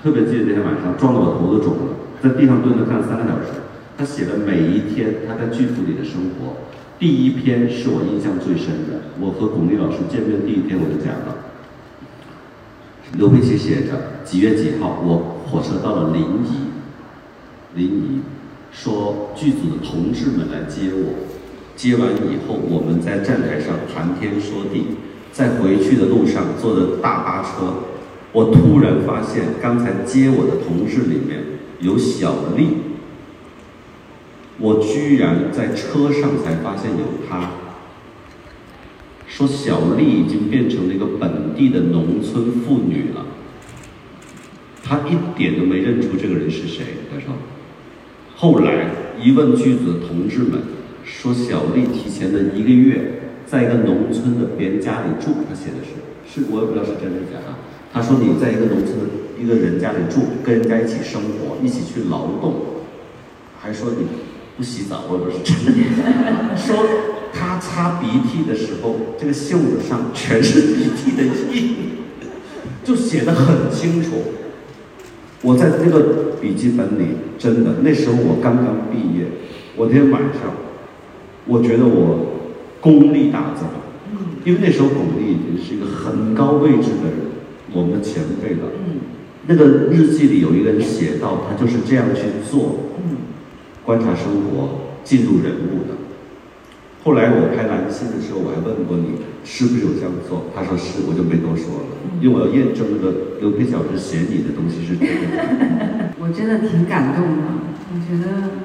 [0.05, 3.65] 特别记得那天晚上撞得我头都肿了，在地上蹲着看了三个小时。
[3.97, 6.57] 他写的每一天他在剧组里的生活，
[6.99, 11.45] 第一篇是我印象最深的，我和巩俐老师见面第一天我就讲了。
[13.17, 16.69] 刘佩琦写着几月几号，我火车到了临沂，
[17.73, 18.21] 临沂，
[18.71, 21.25] 说剧组的同志们来接我，
[21.75, 24.97] 接完以后我们在站台上谈天说地，
[25.31, 27.83] 在回去的路上坐的大巴车，
[28.33, 31.39] 我突然发现刚才接我的同事里面
[31.79, 32.67] 有小丽，
[34.59, 37.51] 我居然在车上才发现有他。
[39.27, 43.25] 说小丽已经变成了一个本地的农村妇女了，
[44.83, 46.85] 她一点都没认出这个人是谁。
[47.11, 47.35] 他说，
[48.35, 48.89] 后来
[49.21, 50.61] 一问剧组的同志们，
[51.03, 57.59] 说小丽提前的一个月在一个农村的别人家里住，他写的是，是我也不知道是真是假啊。
[57.93, 59.05] 他说你在一个农村的
[59.39, 62.55] 一个人家里住，跟人家一起生活，一起去劳动，
[63.59, 64.07] 还说你
[64.57, 66.57] 不洗澡，我也不是真的。
[66.57, 66.75] 说
[67.31, 71.75] 他擦鼻涕的时候，这个袖子上全是鼻涕的印，
[72.83, 74.09] 就写的很清楚。
[75.43, 79.27] 我在那个笔记本里，真的那时候我刚刚毕业，
[79.75, 80.51] 我那天晚上，
[81.45, 82.49] 我觉得我
[82.81, 83.63] 功力大增，
[84.43, 87.29] 因为那时候巩俐已经是一个很高位置的人，
[87.71, 88.71] 我们的前辈了。
[89.45, 92.86] 那个日记里有一个人写到，他就是这样去做，
[93.87, 95.95] 观察生活，进入人物的。
[97.05, 106.11] 后来我拍蓝心的时候，我还问过你是不是有这样做，他说是，我就没多说了，因为我要验证那个刘培小师写你的东西是真的。
[106.19, 108.59] 我真的挺感动的，我觉得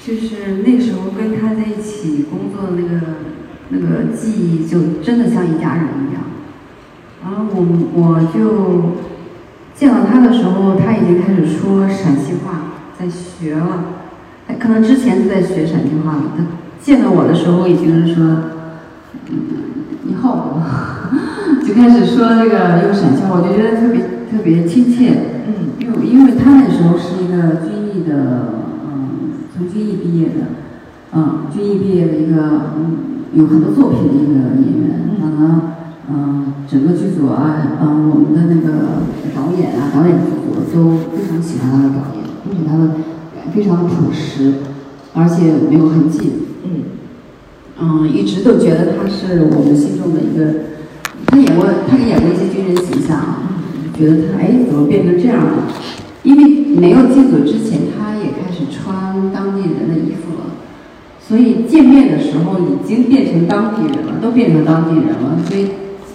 [0.00, 3.20] 就是那时候跟他在一起工作的那个
[3.68, 6.24] 那个记忆，就真的像一家人一样。
[7.22, 7.60] 然后我
[7.92, 8.96] 我就
[9.74, 12.71] 见到他的时候，他已经开始说陕西话，
[13.02, 13.84] 在学了。
[14.46, 16.22] 他可能之前就在学陕西话了。
[16.36, 16.44] 他
[16.80, 18.24] 见到我的时候，已经是说，
[19.28, 19.38] 嗯，
[20.04, 20.62] 你好，
[21.66, 25.10] 就开始说那个用陕西话，我就觉得特别特别亲切。
[25.48, 28.54] 嗯因为因为他那时候是一个军艺的，
[28.86, 30.62] 嗯，从军艺毕业的，
[31.12, 35.10] 嗯，军艺毕业的一个，嗯，有很多作品的一个演员。
[35.20, 35.62] 可能，
[36.08, 39.02] 嗯，整个剧组啊，嗯，我们的那个
[39.34, 42.90] 导演啊，导演组都非常喜欢他的表演，而且他的
[43.54, 44.54] 非常的朴实，
[45.14, 46.32] 而且没有痕迹。
[46.64, 46.70] 嗯
[47.80, 50.54] 嗯，一直都觉得他是我们心中的一个，
[51.26, 53.62] 他演过，他也演过一些军人形象啊，
[53.96, 55.68] 觉得他哎怎么变成这样了？
[56.22, 60.52] 因为没有进组之前，他也开始穿当地人的衣服了，
[61.20, 65.38] 所以见面的时候已经变成当地人了，都变成当地人了。
[65.48, 65.68] 所以，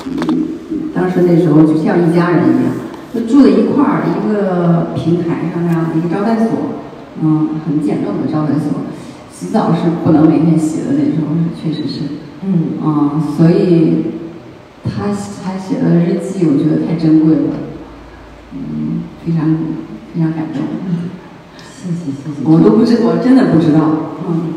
[0.06, 2.72] 嗯，当时那时候就像一家人一样，
[3.18, 6.50] 就住在一块儿一个平台上那样的一个招待所，
[7.20, 8.82] 嗯，很简陋的招待所。
[9.34, 12.02] 洗澡是不能每天洗的那时候，确实是，
[12.44, 14.06] 嗯啊、所以
[14.84, 15.06] 他
[15.44, 17.54] 他写的日记，我觉得太珍贵了，
[18.54, 19.58] 嗯，非常
[20.14, 20.62] 非常感动。
[21.58, 22.46] 谢谢谢谢。
[22.46, 23.80] 我都不知，我真的不知道。
[24.30, 24.54] 嗯。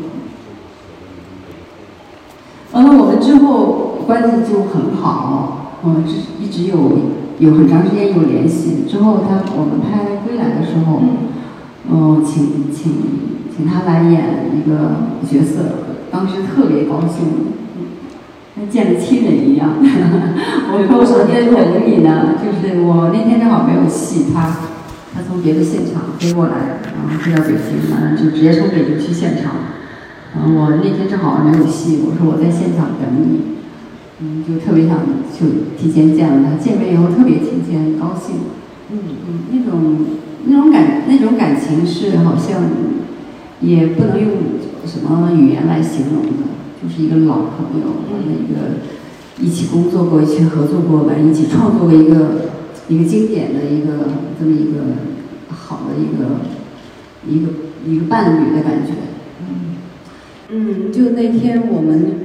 [2.73, 6.77] 完了，我们之后关系就很好，嗯，一一直有
[7.41, 8.85] 有很长时间有联系。
[8.87, 11.01] 之后他我们拍《归来》的时候，
[11.89, 12.93] 嗯，请请
[13.49, 17.57] 请他来演一个角色，当时特别高兴，
[18.55, 19.73] 跟见了亲人一样。
[19.81, 24.45] 我说我在等你呢，就是我那天正好没有戏，他
[25.15, 29.53] 他从别的现场飞过来，然后飞到北京，完了就直接从北京去现场。
[30.37, 33.60] 嗯，我那天正好没有戏，我说我在现场等你，
[34.21, 34.99] 嗯，就特别想
[35.33, 38.35] 就提前见了他，见面以后特别亲切，很高兴。
[38.91, 40.05] 嗯嗯，那种
[40.45, 42.69] 那种感那种感情是好像
[43.61, 44.31] 也不能用
[44.85, 46.29] 什么语言来形容的，
[46.81, 52.51] 就是一个老朋友，完了一个一起工作过，一起合作过，吧一起创作过一个
[52.89, 54.81] 一个经典的一个这么一个
[55.49, 56.41] 好的一个
[57.27, 57.51] 一个
[57.87, 58.93] 一个伴侣的感觉。
[60.49, 62.15] 嗯，就那天我们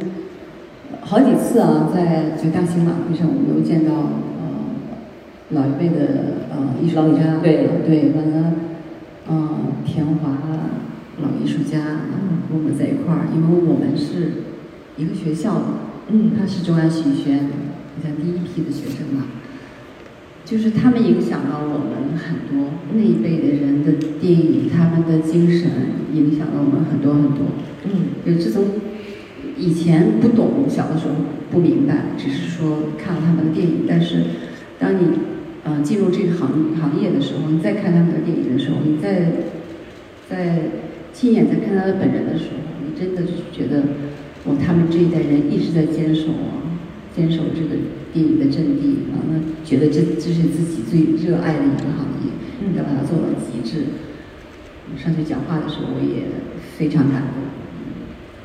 [1.08, 4.74] 好几次啊，在就大型晚会上，我们都见到呃
[5.50, 8.52] 老一辈的呃艺术家，对对，完了
[9.28, 9.50] 呃
[9.84, 10.36] 田华
[11.22, 11.78] 老艺术家，
[12.10, 14.42] 嗯跟我们在一块儿，因为我们是
[14.96, 15.64] 一个学校的，
[16.08, 19.26] 嗯他是中央戏剧学院，好像第一批的学生吧。
[20.44, 25.70] 就是他们影响了我们很多那一辈的人的电影，他们的精神
[26.12, 27.46] 影响了我们很多很多。
[27.84, 27.90] 嗯
[28.26, 28.64] 就自从
[29.58, 31.14] 以前不懂，小的时候
[31.50, 33.86] 不明白，只是说看了他们的电影。
[33.88, 34.22] 但是
[34.78, 35.18] 当你
[35.64, 39.32] 呃进入这个行行业的时候，你再看他们的电影的时候，你再
[40.28, 40.62] 在
[41.12, 43.80] 亲眼再看他的本人的时候，你真的是觉得，
[44.44, 46.76] 哦，他们这一代人一直在坚守啊，
[47.16, 47.80] 坚守这个
[48.12, 52.28] 电影的阵地，完了觉得这这是自己最热爱的一个行业，
[52.76, 53.86] 要把它做到极致。
[54.96, 56.24] 上去讲话的时候，我也
[56.76, 57.55] 非常感动。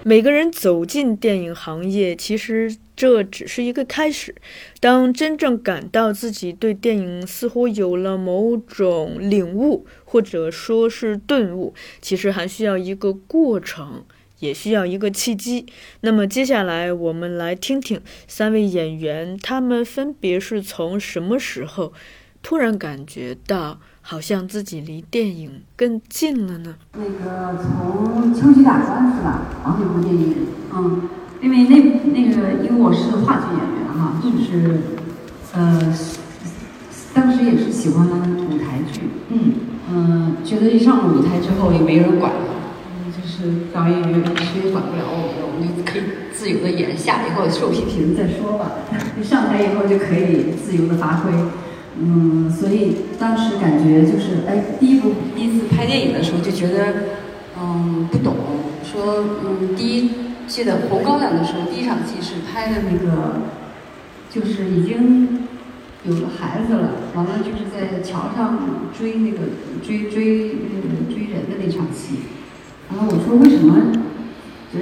[0.04, 4.34] 每个人走进电影行业，其实这只是一个开始。
[4.80, 14.04] 当真正感到自己对电影似乎有了某种领悟，或者说是顿悟，其实还需要一个过程，
[14.40, 15.68] 也需要一个契机。
[16.00, 21.94] 那么接下来我们来听听三位演员，他们分别是从什么时候
[22.42, 26.76] 突然感觉到好像自己离电影更近了呢？
[26.94, 29.42] 那个从秋季大关是吧？
[29.64, 30.36] 啊，那部电影，
[30.74, 31.10] 嗯，
[31.42, 31.76] 因为那
[32.12, 34.82] 那个，因为我是话剧演员哈，就是，
[35.54, 35.96] 呃，
[37.14, 39.54] 当时也是喜欢舞台剧，嗯
[39.90, 42.40] 嗯、觉得一上了舞台之后也没人管了，
[43.06, 46.02] 嗯，就是导演也谁也管不了我们，我们就可以
[46.34, 48.72] 自由的演，下来以后受批评再说吧，
[49.20, 51.32] 一上台以后就可以自由的发挥。
[52.00, 56.94] 嗯，所以当时感觉就是，哎，第一部第一次拍电影的时候就觉得，
[57.60, 58.36] 嗯，不懂。
[58.84, 60.12] 说，嗯，第一
[60.48, 63.42] 记得《红高粱》的时候，第一场戏是拍的那个，
[64.30, 65.48] 就是已经
[66.06, 68.58] 有了孩子了，完了就是在桥上
[68.98, 69.38] 追那个
[69.84, 72.16] 追追那个追人的那场戏。
[72.90, 73.76] 然后我说为什么，
[74.74, 74.80] 呃，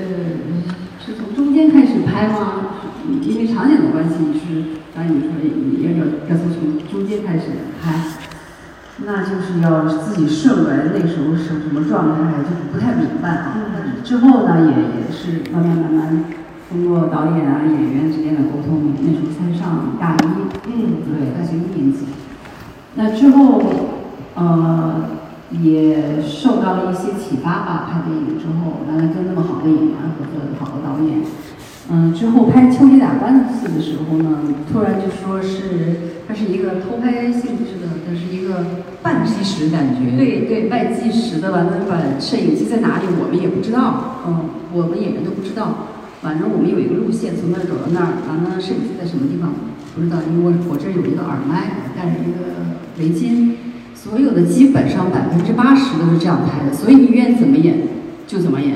[1.03, 2.75] 是从中间开始拍吗？
[3.21, 7.45] 因为场景的关系是，导演说也要要从中间开始
[7.81, 8.03] 拍，
[9.05, 13.55] 那就是要自己顺来那时候是什么状态，就不太明白啊。
[14.03, 14.71] 之后呢，也
[15.01, 16.23] 也是慢慢慢慢
[16.69, 20.25] 通过导演啊、演员之间的沟通，那时候才上大一，
[20.67, 22.05] 嗯对，大学一年级。
[22.95, 23.61] 那之后，
[24.35, 25.05] 呃，
[25.51, 27.89] 也受到了一些启发吧。
[27.89, 31.21] 拍电影之后，完了跟那么好的演员合作，好的导演。
[31.91, 38.63] 嗯，之后拍《秋季打官司》的时候呢，突然就说是它是一个偷拍性质的，它是一个
[39.01, 40.15] 半计时感觉。
[40.15, 45.87] 对对，半计时的，完了把摄影机在哪里我们也不知道，嗯，我们演员都不知道。
[46.21, 49.53] 反正我们有一个路线，从那儿走到那儿，完了摄影机在什么地方
[49.95, 53.55] 不知道，因为我我这儿有一个耳麦，戴着一个围巾，
[53.95, 57.87] 所有的基本上百分之八十都是这样拍的，所以你愿意怎么演
[58.27, 58.75] 就怎么演。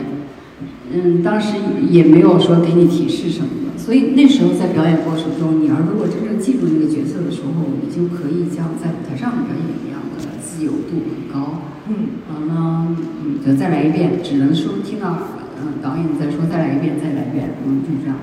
[0.94, 1.58] 嗯，当时
[1.90, 11.62] 也没有说给你提示什么的，所以那时候在表演过程中，你要如果真正进入那个角色的时候，你就可以像在舞台上表演一样的自由度很高。
[11.90, 15.18] 嗯完了，嗯，就再来一遍，只能说听到
[15.60, 18.16] 嗯，导演在说再来一遍，再来一遍，嗯，就这样。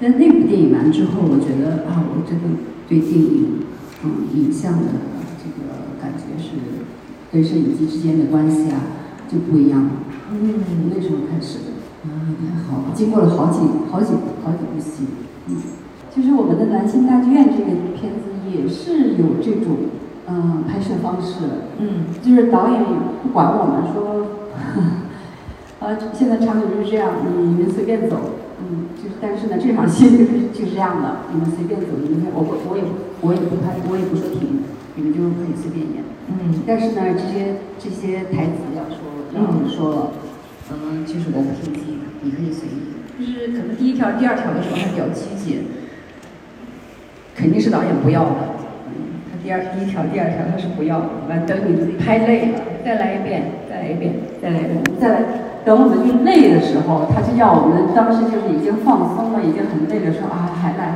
[0.00, 2.58] 但那部电影完之后，我觉得啊，我真的
[2.88, 3.62] 对电影，
[4.04, 4.88] 嗯，影像的
[5.38, 6.58] 这个感觉是
[7.32, 8.82] 跟摄影机之间的关系啊，
[9.30, 9.90] 就不一样了。
[10.32, 11.77] 嗯，那时候开始的。
[12.08, 12.84] 啊，太好！
[12.94, 15.04] 经过了好几好几好几部戏，
[15.48, 15.56] 嗯，
[16.14, 19.76] 就是我们的《南京大剧院》这个片子也是有这种
[20.26, 22.82] 嗯拍摄方式，嗯，就是导演
[23.22, 24.26] 不管我们说，
[25.80, 28.16] 呃，现在场景就是这样，你们随便走，
[28.60, 32.84] 嗯，就是但是呢，这场戏就是就是这样的，你们随便走，你们我我我也
[33.20, 34.64] 我也不拍，我也不说停，
[34.96, 38.98] 你们就可以随便演，嗯，但是呢，这些这些台词要说
[39.34, 40.12] 要说了。
[40.70, 42.98] 嗯，就是我不听机，你可以随意。
[43.18, 45.66] 就是可能第一条、第二条的时候还比较拘谨，
[47.34, 48.36] 肯定是导演不要的。
[48.86, 51.08] 嗯，他第二、第一条、第二条他是不要的。
[51.28, 55.22] 完，等你拍累了，再来一遍，再来一遍，再来一遍，再来。
[55.64, 60.87] 等我们累的时候，他就要我们当时就是已经放松了，已经很累的时候啊，还来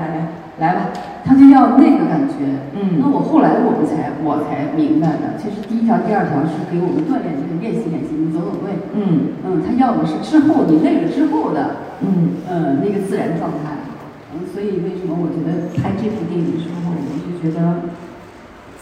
[0.63, 0.95] 来吧。
[1.25, 9.39] 他就要那个感觉，嗯，那我后来我们才我才明白的，其实第一条、第二条是给我们锻炼，就是练习练习，你走走位，嗯。
[9.47, 12.43] 嗯，他要的是之后你累了之后的，嗯。
[12.51, 13.87] 呃那个自然状态，
[14.35, 17.87] 嗯，所以为什么我觉得拍这部电影的时候，我就觉得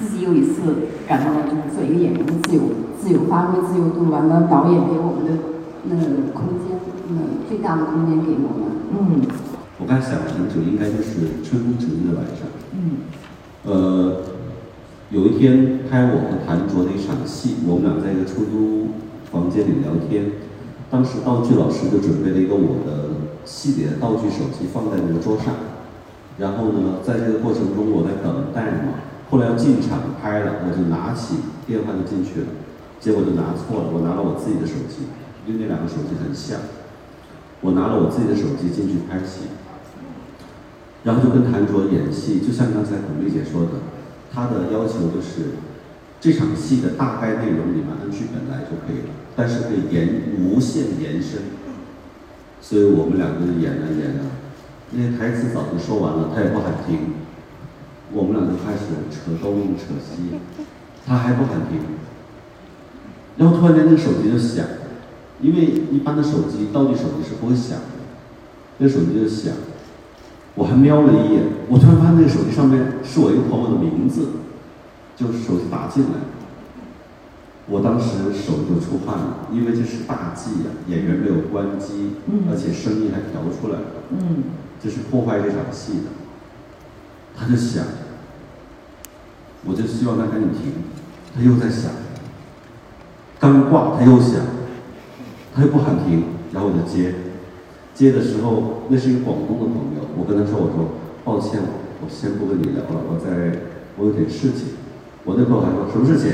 [0.00, 5.36] 自己有一次感到了就是做一个演员的自由、自由发挥、自由度，完了导演给我们的
[5.84, 5.92] 那
[6.32, 6.72] 空间，
[7.12, 8.64] 那最大的空间给我们，
[8.96, 9.20] 嗯。
[9.80, 12.46] 我刚想了很久，应该就是春风沉醉的晚上。
[12.76, 13.08] 嗯。
[13.64, 14.22] 呃，
[15.10, 18.88] 有一天拍我和谭卓的一场戏，我们俩在一个出租
[19.32, 20.32] 房间里聊天。
[20.90, 25.54] 当时道具老师就准备了一个我的系列道具手机放在那个桌上。
[26.36, 29.00] 然后呢，在这个过程中我在等待嘛。
[29.30, 32.46] 后来要进场拍了，我就拿起电话就进去了，
[32.98, 35.06] 结果就拿错了，我拿了我自己的手机，
[35.46, 36.58] 因为那两个手机很像。
[37.60, 39.52] 我拿了我自己的手机进去拍戏。
[41.05, 43.80] 然后就跟谭卓演戏，就像刚才巩俐姐说的，
[44.30, 45.57] 她的要求就是
[46.20, 51.40] 这场戏的大概内容你们按剧本来就可以了，但是可以延无限延伸。
[52.61, 54.28] 所以我们两个人演啊演啊，
[54.90, 57.14] 那些台词早就说完了，他也不喊停，
[58.12, 60.36] 我们俩就开始扯东扯西，
[61.07, 61.80] 他还不喊停。
[63.38, 64.66] 然后突然间那个手机就响，
[65.40, 68.05] 因为一般的手机道具手机是不会响的，
[68.76, 69.55] 那手机就响。
[70.61, 74.44] 我还瞄了一眼，我突然发现那个手机上面是我一个朋友的名字，
[75.16, 76.20] 就是手机打进来，
[77.66, 82.16] 我当时手就出汗了，因为这是大忌呀，演员没有关机，
[82.50, 83.86] 而且声音还调出来了，
[84.82, 86.12] 这是破坏这场戏的。
[87.34, 87.82] 他就想，
[89.64, 90.72] 我就希望他赶紧停，
[91.34, 91.90] 他又在响，
[93.38, 94.42] 刚挂他又响，
[95.54, 97.14] 他又不喊停，然后我就接。
[97.95, 101.61] 接的时候，那是一个广东的朋友，我跟他说：“我说抱歉，
[102.01, 103.61] 我先不跟你聊了，我在，
[103.99, 104.80] 我有点事情。”
[105.24, 106.32] 我那朋友还说：“什么事情？”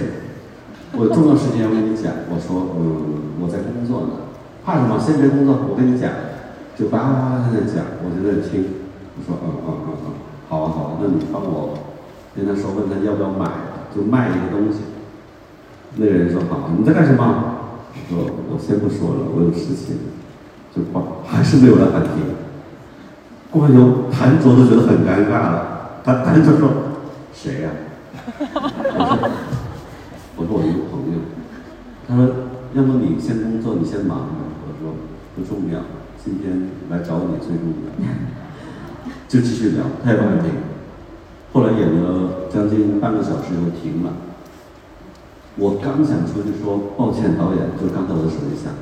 [0.94, 2.12] 我重要事情要跟你讲。
[2.30, 4.30] 我说：“嗯，我在工作呢，
[4.64, 4.96] 怕什么？
[4.98, 6.10] 先别工作，我跟你讲。”
[6.78, 8.64] 就叭叭叭在讲，我就在听。
[9.16, 10.12] 我说：“嗯嗯嗯嗯，
[10.48, 11.78] 好啊好啊，那你帮我
[12.36, 13.50] 跟他说，问他要不要买，
[13.94, 14.80] 就卖一个东西。”
[15.96, 17.66] 那个人说：“好，你在干什么？”
[18.12, 19.96] 我说：“我先不说了，我有事情。”
[20.76, 22.12] 就挂，还是没有人喊停。
[23.50, 26.02] 挂有谭卓都觉得很尴尬了。
[26.04, 26.68] 他谭卓说
[27.32, 27.70] ：“谁呀？”
[28.36, 29.30] 我说
[30.36, 31.18] ：“我说我一个朋友。”
[32.06, 32.28] 他说
[32.74, 34.28] ：“要么你先工作，你先忙。”
[34.68, 34.94] 我说
[35.34, 35.80] ：“不重要，
[36.22, 37.96] 今天来找你最重要。”
[39.26, 40.50] 就继续聊，他也不敢停。
[41.52, 44.12] 后来演了将近半个小时，又停了。
[45.56, 48.74] 我刚想出去说抱歉，导演，就刚才我的手机响。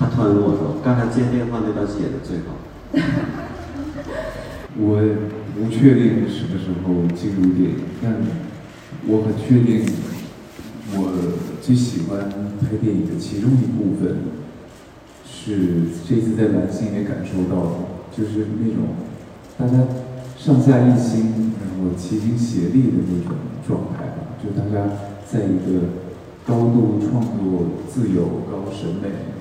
[0.00, 2.56] 他突然跟我说：“刚才接电话那段戏演的最好。
[4.80, 4.96] ”我
[5.52, 8.16] 不确定什么时候进入电影，但
[9.06, 9.84] 我很确定，
[10.96, 11.12] 我
[11.60, 12.30] 最喜欢
[12.62, 14.24] 拍电影的其中一部分，
[15.28, 18.96] 是这次在南京也感受到，就是那种
[19.58, 19.84] 大家
[20.38, 23.36] 上下一心，然后齐心协力的那种
[23.68, 24.32] 状态吧。
[24.42, 24.88] 就大家
[25.30, 26.00] 在一个
[26.46, 29.36] 高度创作、自由、高审美。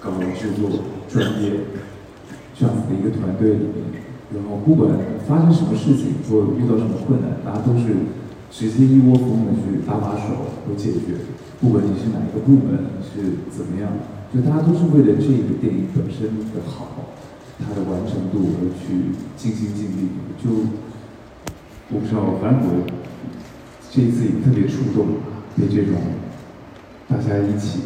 [0.00, 0.70] 搞制作
[1.08, 1.52] 专业
[2.56, 4.02] 这样子的一个团队里面，
[4.34, 4.90] 然后不管
[5.28, 7.94] 发生什么事情或遇到什么困难，大家都是
[8.50, 11.20] 直接一窝蜂的去搭把手和解决。
[11.60, 13.92] 不管你是哪一个部门是怎么样，
[14.32, 17.12] 就大家都是为了这个电影本身的好，
[17.58, 20.08] 它的完成度而去尽心尽力。
[20.42, 20.48] 就
[21.92, 22.86] 我不知道，反正我
[23.90, 25.06] 这一次也特别触动，
[25.56, 26.00] 被这种
[27.06, 27.80] 大家一起。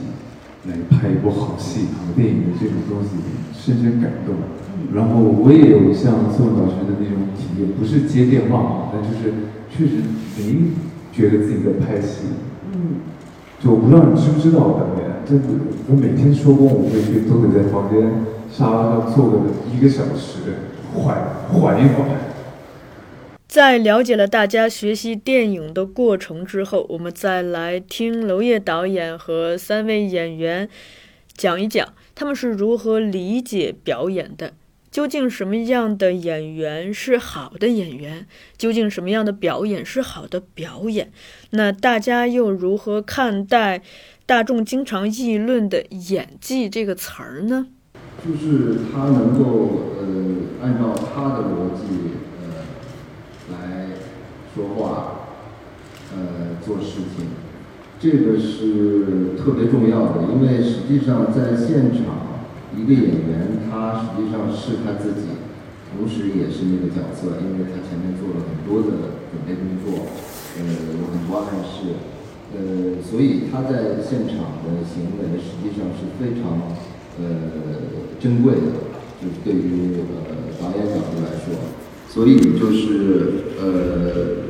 [0.67, 3.11] 来拍一部好戏、好电影的这种东西
[3.53, 4.35] 深深感动。
[4.95, 9.35] 然后我也有像宋导师的那种体验，不是接电话啊，但就是
[9.71, 10.03] 确实
[10.37, 10.71] 没
[11.13, 12.27] 觉得自己在拍戏。
[12.73, 13.01] 嗯，
[13.61, 15.49] 就我不知道你知不知道导演，真的，
[15.89, 19.39] 我每天收工我回去都得在房间沙发上坐个
[19.75, 21.17] 一个小时，缓
[21.49, 22.34] 缓一缓。
[23.55, 30.69] 在了解了大家学习电影的过程之后，我们再来听娄烨导演和三位演员
[31.37, 34.55] 讲一讲他们是如何理解表演的。
[34.91, 38.27] 究竟什么样的演员是好的演员？
[38.59, 41.13] 究竟什么样的表演是好的表演？
[41.51, 43.83] 那大家又如何看待
[44.27, 47.69] 大众经常议论的演技这个词儿呢？
[48.27, 50.07] 就是他能够呃，
[50.61, 52.14] 按照他的逻辑。
[54.55, 55.27] 说话，
[56.15, 57.27] 呃，做事情，
[57.99, 62.39] 这个是特别重要的，因为实际上在现场，
[62.77, 65.27] 一个演员他实际上是他自己，
[65.91, 70.07] 同时也是那个角色，因为他前面做了很多的准备工作，
[70.59, 70.63] 呃，
[71.03, 71.99] 有很多暗示，
[72.55, 76.79] 呃，所以他在现场的行为实际上是非常
[77.19, 77.27] 呃
[78.21, 78.87] 珍贵的，
[79.19, 81.59] 就是对于呃导演角度来说。
[82.07, 84.44] 所以就是呃，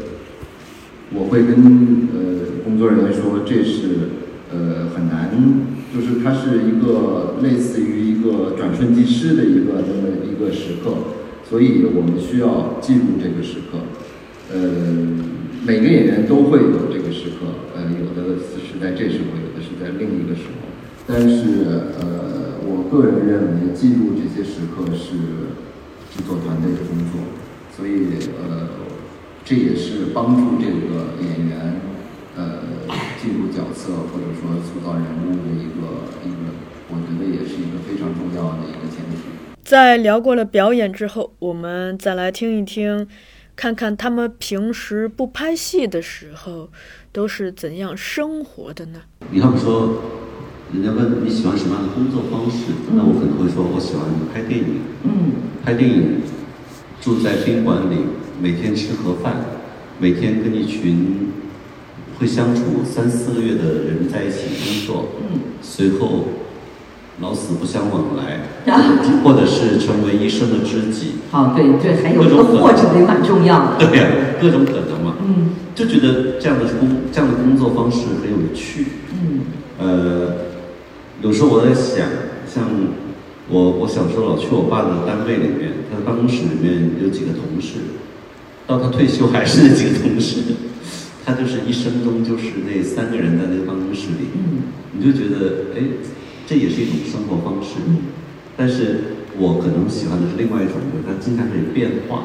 [1.14, 1.54] 我会跟
[2.12, 4.10] 呃工作人员说，这是
[4.50, 5.30] 呃很难，
[5.94, 11.14] 就是它是一个类似于一个转瞬即逝的一个这么一个时刻，
[11.48, 13.78] 所以我们需要记录这个时刻。
[14.52, 14.58] 呃，
[15.64, 20.66] 每个演员都会有这个时刻，呃，有的是在这时候，有的是在另一个时候。
[21.06, 25.14] 但是呃，我个人认为记录这些时刻是
[26.10, 27.22] 制作团队的工作。
[27.74, 28.06] 所以，
[28.38, 28.83] 呃，
[29.44, 31.80] 这也是帮助这个演员，
[32.34, 32.62] 呃，
[33.20, 36.54] 进入角色或者说塑造人物的一个一个，
[36.88, 39.16] 我觉得也是一个非常重要的一个前提。
[39.62, 43.06] 在聊过了表演之后，我们再来听一听，
[43.54, 46.70] 看看他们平时不拍戏的时候
[47.12, 49.02] 都是怎样生活的呢？
[49.30, 50.02] 你要说，
[50.72, 54.80] 人家问你喜欢什么样的工作方式，那我可能会说我喜欢拍电影。
[55.02, 55.32] 嗯，
[55.62, 56.22] 拍电影。
[57.00, 57.96] 住在宾馆里，
[58.40, 59.36] 每天吃盒饭，
[59.98, 61.32] 每天跟一群
[62.18, 66.24] 会相处三四个月的人在一起工作，嗯随后
[67.20, 68.40] 老死不相往来，
[69.22, 71.12] 或者是成为一生的知己。
[71.30, 73.86] 好，对对，还有一个或者也蛮重要的。
[73.86, 74.06] 对呀，
[74.40, 75.16] 各种可能嘛。
[75.24, 78.86] 嗯，就觉得这样的工这样的工作方式很有趣。
[79.12, 79.40] 嗯，
[79.78, 80.34] 呃，
[81.22, 82.08] 有时候我在想，
[82.46, 82.64] 像。
[83.46, 87.76] 我我小时候老去我爸的单位里面，他的办公室里面有几个同事，
[88.66, 90.40] 到他退休还是那几个同事，
[91.24, 94.28] 他就是一生中就是那三个人在那个办公室里，
[94.92, 95.82] 你就觉得哎，
[96.46, 97.76] 这也是一种生活方式。
[98.56, 99.00] 但是
[99.36, 102.24] 我可能喜欢的是另外一种，就是他经常可以变化，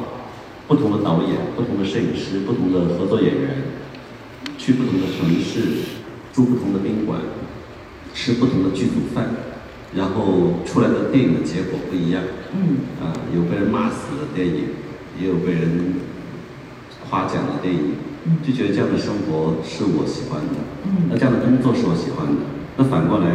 [0.68, 3.64] 不同的导演、不同的摄影师、不同的合作演员，
[4.58, 5.90] 去不同的城市，
[6.32, 7.20] 住不同的宾馆，
[8.14, 9.30] 吃不同的剧组饭。
[9.96, 12.22] 然后出来的电影的结果不一样，
[12.54, 14.66] 嗯，啊，有被人骂死的电影，
[15.20, 15.96] 也有被人
[17.10, 17.96] 夸奖的电影，
[18.46, 22.42] 就觉得这样的生活是我喜欢的，嗯，那这样的工作是我喜欢的。
[22.78, 23.26] 那反过来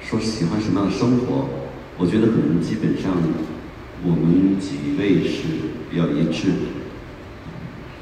[0.00, 1.48] 说，喜欢什么样的生活？
[1.96, 3.12] 我觉得可能基本上
[4.04, 6.66] 我们几位是比较一致的，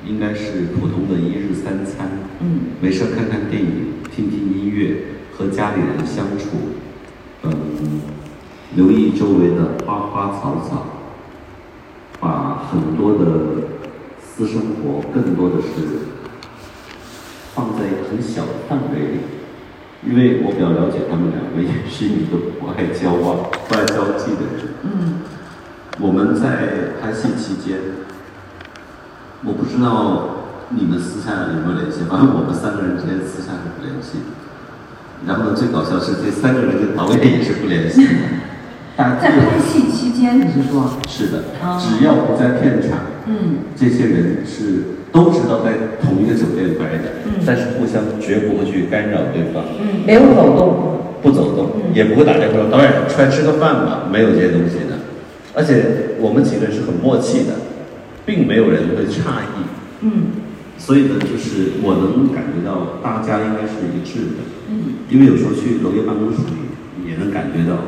[0.06, 6.76] 应该是普通的一日三餐，嗯，没事看看电影，听听音乐，和家里人相处。
[7.44, 7.52] 嗯，
[8.74, 10.86] 留意周围的花花草草，
[12.20, 13.75] 把很多的
[14.36, 15.70] 私生活更多的是
[17.54, 19.20] 放在很小的范围里，
[20.06, 24.76] 因为我比较了解他们两个，也是一个不爱交往、不爱交际的人。
[24.82, 25.22] 嗯，
[26.00, 27.78] 我们在拍戏期间，
[29.42, 30.28] 我不知道
[30.68, 34.18] 你们私下有没有联系，反正我们三个人之间私下是不联系。
[35.26, 35.56] 然后呢？
[35.56, 38.12] 最搞笑是这三个人跟导演也是不联系的。
[39.00, 40.90] 在拍戏期间，你是说？
[41.08, 41.44] 是的，
[41.78, 54.98] 只要不在片场，嗯，这些人是都知道在同一个酒店待的，嗯，但是互相绝不会去干扰对方，嗯，没有走动，不走动，也不会打电话说导演出来吃个饭吧，没有这些东西的。
[55.54, 57.54] 而且我们几个人是很默契的，
[58.24, 59.64] 并没有人会诧异，
[60.00, 60.10] 嗯。
[60.78, 67.80] 所以呢，就是我能感觉到大家应该是一致的，嗯，因为有时候去娄烨办公室里也能感觉到，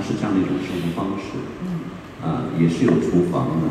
[0.00, 1.84] 他是这样的一种生活方式，嗯，
[2.24, 3.68] 啊，也是有厨房的，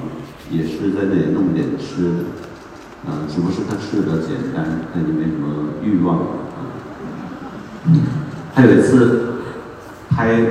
[0.56, 6.20] 也是在那里弄点吃的，啊，只不过是他吃的简单，他就没什么欲望，
[6.54, 6.70] 啊，
[8.54, 9.42] 还有一次
[10.08, 10.40] 拍《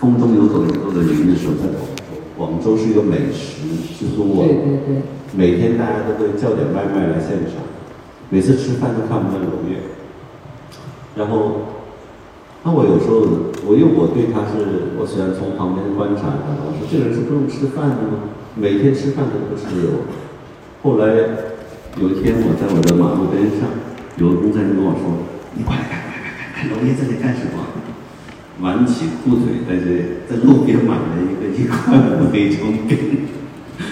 [0.00, 1.68] 风中有朵雨后的云》的时候，在
[2.36, 4.42] 广州，广州是一个美食之都啊。
[4.42, 5.02] 对对对。
[5.34, 7.62] 每天大家都会叫点外卖来现场，
[8.28, 9.78] 每次吃饭都看不见娄烨。
[11.14, 11.81] 然后，
[12.64, 16.54] 那我有时候，我因为我对他是，我喜欢从旁边观察他。
[16.62, 18.30] 我说这个人是不用吃饭的吗？
[18.54, 20.06] 每天吃饭都不吃油。
[20.82, 21.10] 后来
[21.98, 23.66] 有一天我在我的马路边上，
[24.16, 25.26] 有个工作人员跟我说
[25.58, 27.58] ：“你快来看，快来看，看娄烨在这干什么？”
[28.62, 33.26] 挽起裤腿在这在路边买了一个一块五的一种饼，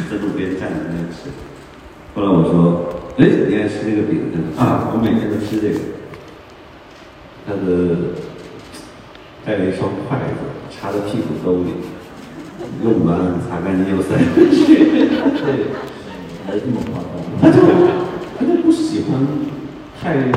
[0.08, 1.34] 在路边站着那吃。
[2.14, 5.80] 后来我说：“哎，你爱吃这个饼？”啊，我每天都吃这个。
[7.46, 8.14] 他的
[9.44, 11.70] 带了一双筷子插在屁股兜里，
[12.84, 14.76] 用完擦干净又塞回去。
[14.76, 15.74] 对，
[16.46, 17.10] 还是这么夸张。
[17.40, 17.56] 他就
[18.38, 19.26] 他就不喜欢
[20.00, 20.30] 太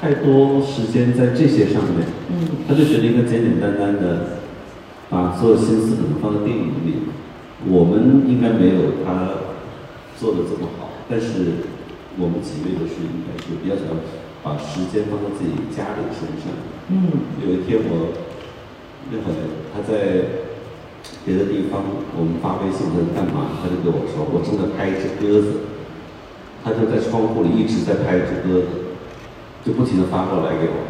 [0.00, 2.06] 太多时间在这些上面。
[2.30, 2.48] 嗯。
[2.66, 4.40] 他就觉得一个简简单单的
[5.08, 7.08] 把所有心思可能放在电影里。
[7.68, 9.38] 我们应该没有他
[10.18, 11.62] 做的这么好，但是
[12.18, 13.86] 我们几位都是应该是比较想
[14.42, 16.50] 把时间放在自己家里身上。
[16.90, 17.06] 嗯。
[17.46, 18.10] 有一天我
[19.10, 19.32] 那会
[19.74, 20.46] 他在
[21.24, 21.82] 别的地方，
[22.16, 23.58] 我们发微信他在干嘛？
[23.62, 25.72] 他就跟我说，我正在拍一只鸽子。
[26.64, 28.94] 他就在窗户里一直在拍一只鸽子，
[29.66, 30.86] 就不停的发过来给我。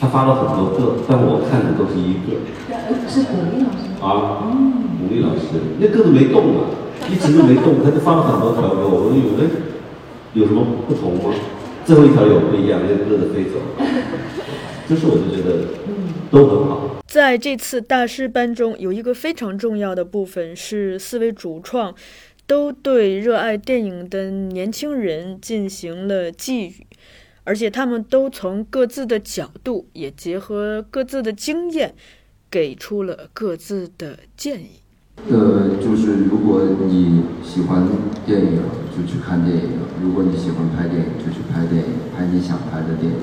[0.00, 2.40] 他发了很多个，但我看的都是一个。
[3.06, 4.48] 是巩俐老师啊，
[4.96, 6.72] 巩俐老师，那鸽子没动啊，
[7.12, 9.08] 一直都没动， 他就发了很多条给我。
[9.08, 9.44] 我以为
[10.32, 11.34] 有什么不同吗？
[11.84, 13.84] 最后一条有不一样，那个鸽子飞走了。
[14.88, 15.68] 就是我就觉得，
[16.30, 16.93] 都很好。
[17.14, 21.94] 在这次大师班中，有一个非常重要的部分是四位主创
[22.44, 26.74] 都对热爱电影的年轻人进行了寄语。
[27.44, 31.94] 而且他们都从各自的角度，也结合各自的经验，
[32.50, 34.80] 给出了各自的建议。
[35.30, 37.86] 呃，就是如果你喜欢
[38.26, 38.58] 电影，
[38.90, 39.62] 就去看电影；
[40.02, 43.18] 如果你喜欢拍电影，就去拍电影，拍你想拍的电影。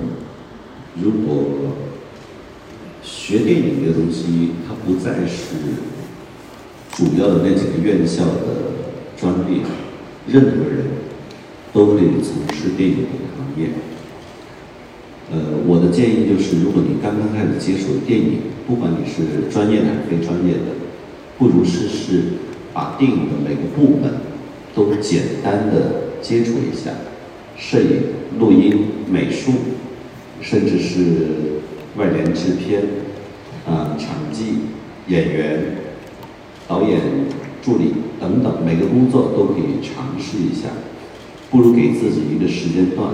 [0.95, 1.75] 如果
[3.13, 5.55] 学电影这个东西，它不再是
[6.93, 8.87] 主要的那几个院校的
[9.19, 9.61] 专利，
[10.27, 10.85] 任何人
[11.73, 13.71] 都可以从事电影这个行业。
[15.29, 20.71] 呃，我的建议就是，如果你刚刚开始接触电影，不管你是专业的还是非专业的，
[21.37, 22.23] 不如试试
[22.73, 24.13] 把电影的每个部门
[24.73, 26.91] 都简单的接触一下，
[27.57, 29.51] 摄影、录音、美术，
[30.41, 30.99] 甚至是
[31.97, 32.83] 外联制片，
[33.65, 34.59] 啊，场记、
[35.07, 35.77] 演员、
[36.67, 36.99] 导演
[37.61, 40.69] 助理等等，每个工作都可以尝试一下，
[41.49, 43.09] 不如给自己一个时间段。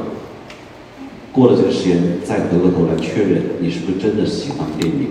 [1.32, 5.08] 过了这个时间，再回过头来确认你是不是真的喜欢电影，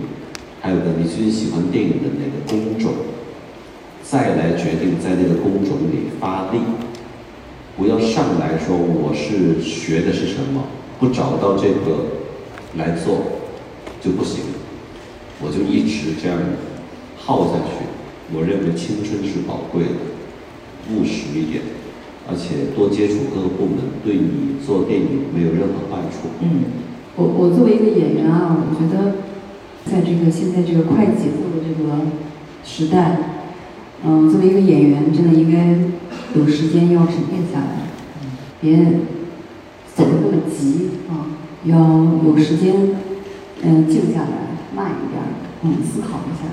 [0.60, 2.92] 还有呢，你最近喜欢电影的哪个工种，
[4.02, 6.58] 再来决定在那个工种里发力，
[7.76, 10.64] 不要上来说我是学的是什么，
[10.98, 12.06] 不找到这个
[12.76, 13.22] 来做
[14.06, 14.38] 就不行，
[15.42, 16.38] 我就一直这样
[17.18, 17.82] 耗下去。
[18.32, 21.62] 我认为青春是宝贵的，务实一点。
[22.28, 26.28] 而且多接触各个部门，对你做电影没有任何坏处。
[26.40, 26.62] 嗯，
[27.16, 29.16] 我我作为一个演员啊，我觉得，
[29.84, 32.10] 在这个现在这个快节奏的这个
[32.64, 33.18] 时代，
[34.04, 35.78] 嗯，作为一个演员，真的应该
[36.38, 37.90] 有时间要沉淀下来，
[38.60, 38.76] 别
[39.94, 41.30] 走的那么急啊，
[41.64, 42.74] 要有时间，
[43.62, 45.22] 嗯，静下来，慢一点，
[45.62, 46.44] 嗯，思考一下，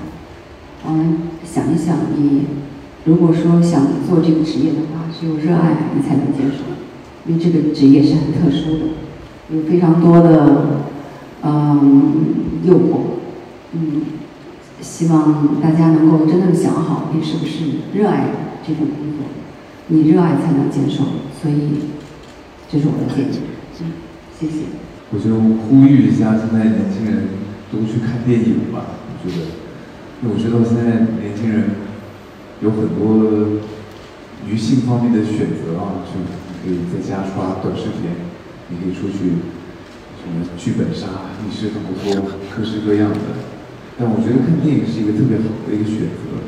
[0.88, 2.46] 嗯，想一想你。
[3.04, 6.64] 如果说想做这个职业的话，只有热爱你才能接受，
[7.26, 8.84] 因为这个职业是很特殊的，
[9.50, 10.80] 有非常多的
[11.42, 12.24] 嗯
[12.64, 13.00] 诱惑，
[13.72, 14.06] 嗯，
[14.80, 18.28] 希望大家能够真正想好你是不是热爱
[18.66, 19.26] 这份工作，
[19.88, 21.04] 你热爱才能接受，
[21.42, 21.90] 所以
[22.70, 23.38] 这是我的建议，
[23.82, 23.92] 嗯，
[24.40, 24.64] 谢谢。
[25.14, 27.38] 我就呼吁一下现在年轻人
[27.70, 29.46] 都去看电影吧，我觉得，
[30.20, 31.86] 因为我知道现在年轻人。
[32.62, 33.60] 有很多
[34.46, 38.08] 女性方面的选择啊，就你可以在家刷短视频，
[38.70, 39.36] 你可以出去
[40.16, 43.44] 什么剧本杀、密室逃脱，各式各样的。
[43.98, 46.40] 但我觉得看电影是一个特别好的一个选择，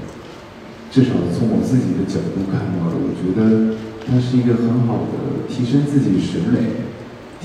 [0.88, 6.86] 至少从我自己的角度看到的，我觉得它是一个很好的提升自己审美、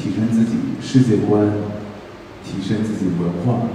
[0.02, 1.48] 提升自己世界观、
[2.44, 3.68] 提升自己文化，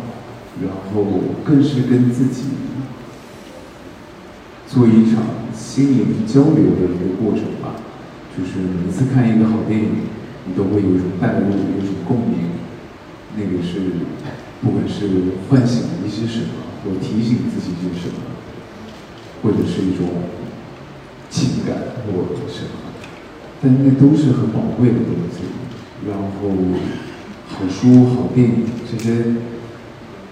[0.61, 1.07] 然后
[1.45, 2.43] 更是跟自己。
[4.69, 5.23] 做一场
[5.55, 7.79] 心灵交流的一个过程吧，
[8.37, 9.91] 就是每次看一个好电影，
[10.45, 12.59] 你都会有一种带入，有一种共鸣，
[13.37, 13.79] 那个是
[14.61, 15.09] 不管是
[15.49, 18.19] 唤醒一些什么，或提醒自己一些什么，
[19.41, 20.09] 或者是一种
[21.31, 22.91] 情感或什么，
[23.63, 25.47] 但那都是很宝贵的东西。
[26.05, 26.51] 然后，
[27.49, 29.37] 好书、好电影这些，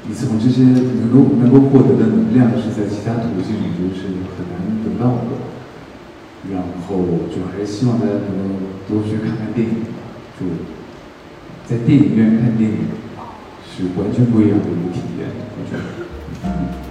[0.06, 5.40] 你从这些能够能够获得的能量，是在其他途径里就是很难得到的。
[6.52, 8.54] 然后，就还是希望大家能够
[8.86, 10.04] 多去看看电影吧，
[10.38, 10.44] 就
[11.66, 12.76] 在电影院看电影
[13.64, 16.83] 是完全不一样的一个体验，我觉得。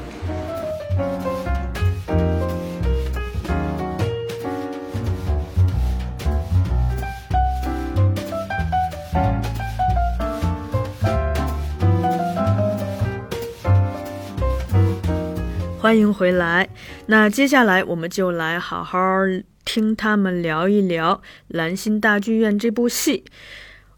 [15.94, 16.68] 欢迎回来。
[17.06, 19.00] 那接下来我们就来好好
[19.64, 21.14] 听他们聊一聊
[21.50, 23.24] 《兰心大剧院》这部戏。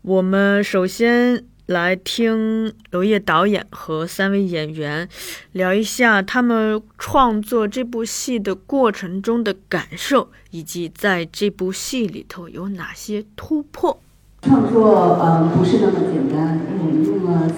[0.02, 5.08] 我们首先来听娄烨导演和三位演员
[5.54, 13.98] 聊一下他们创作这部戏的过程中的感受，以及在这部戏里头有哪些突破。
[14.42, 17.50] 创作呃不是那么简单，我们用了，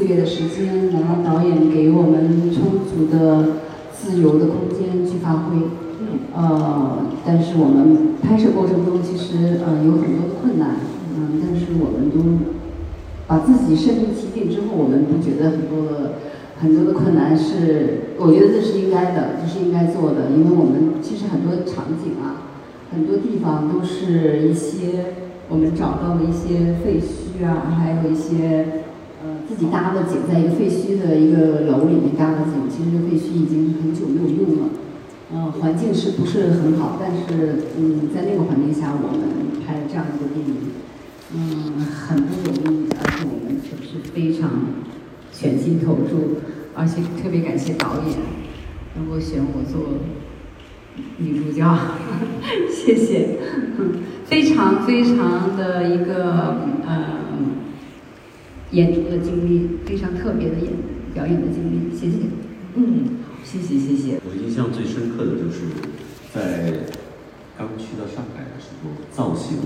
[0.00, 3.60] 四个月的时间，然后导演给我们充足的
[3.92, 5.56] 自由的空间去发挥。
[6.00, 10.76] 嗯，呃，但是我们拍摄过程中其实呃有很多的困难，
[11.14, 12.16] 嗯，但是我们都
[13.26, 16.12] 把自己身临其境之后，我们不觉得很多的
[16.62, 22.48] 很多的困难是，我觉得这是应该的，这是应该做的，因为我们其实很多场景啊，
[22.90, 25.12] 很多地方都是一些
[25.50, 28.64] 我们找到的一些废墟啊，还有一些。
[29.50, 34.68] 自己搭的景，在一个废墟的一个楼里面搭的景，其实废墟已经很久没有用了，
[35.34, 36.96] 嗯，环境是不是很好？
[37.00, 40.54] 但是，嗯，在那个环境下，我们拍了这样一个电影，
[41.34, 44.48] 嗯，很不容易，而且我们也是非常
[45.32, 46.36] 全心投入，
[46.76, 48.18] 而且特别感谢导演
[48.94, 49.98] 能够选我做
[51.18, 51.76] 女主角，
[52.70, 53.38] 谢谢，
[54.26, 57.59] 非常非常的一个，嗯。
[58.72, 60.72] 演出的经历非常特别的演
[61.12, 62.18] 表演的经历，谢谢。
[62.76, 64.20] 嗯，好谢谢谢谢。
[64.24, 65.66] 我印象最深刻的就是
[66.32, 66.86] 在
[67.58, 69.58] 刚去到上海的时候，造型，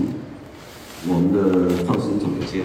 [1.07, 2.63] 我们的造型总监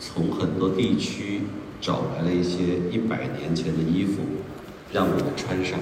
[0.00, 1.42] 从很多地区
[1.80, 4.22] 找来了一些一百年前的衣服，
[4.92, 5.78] 让我们穿上，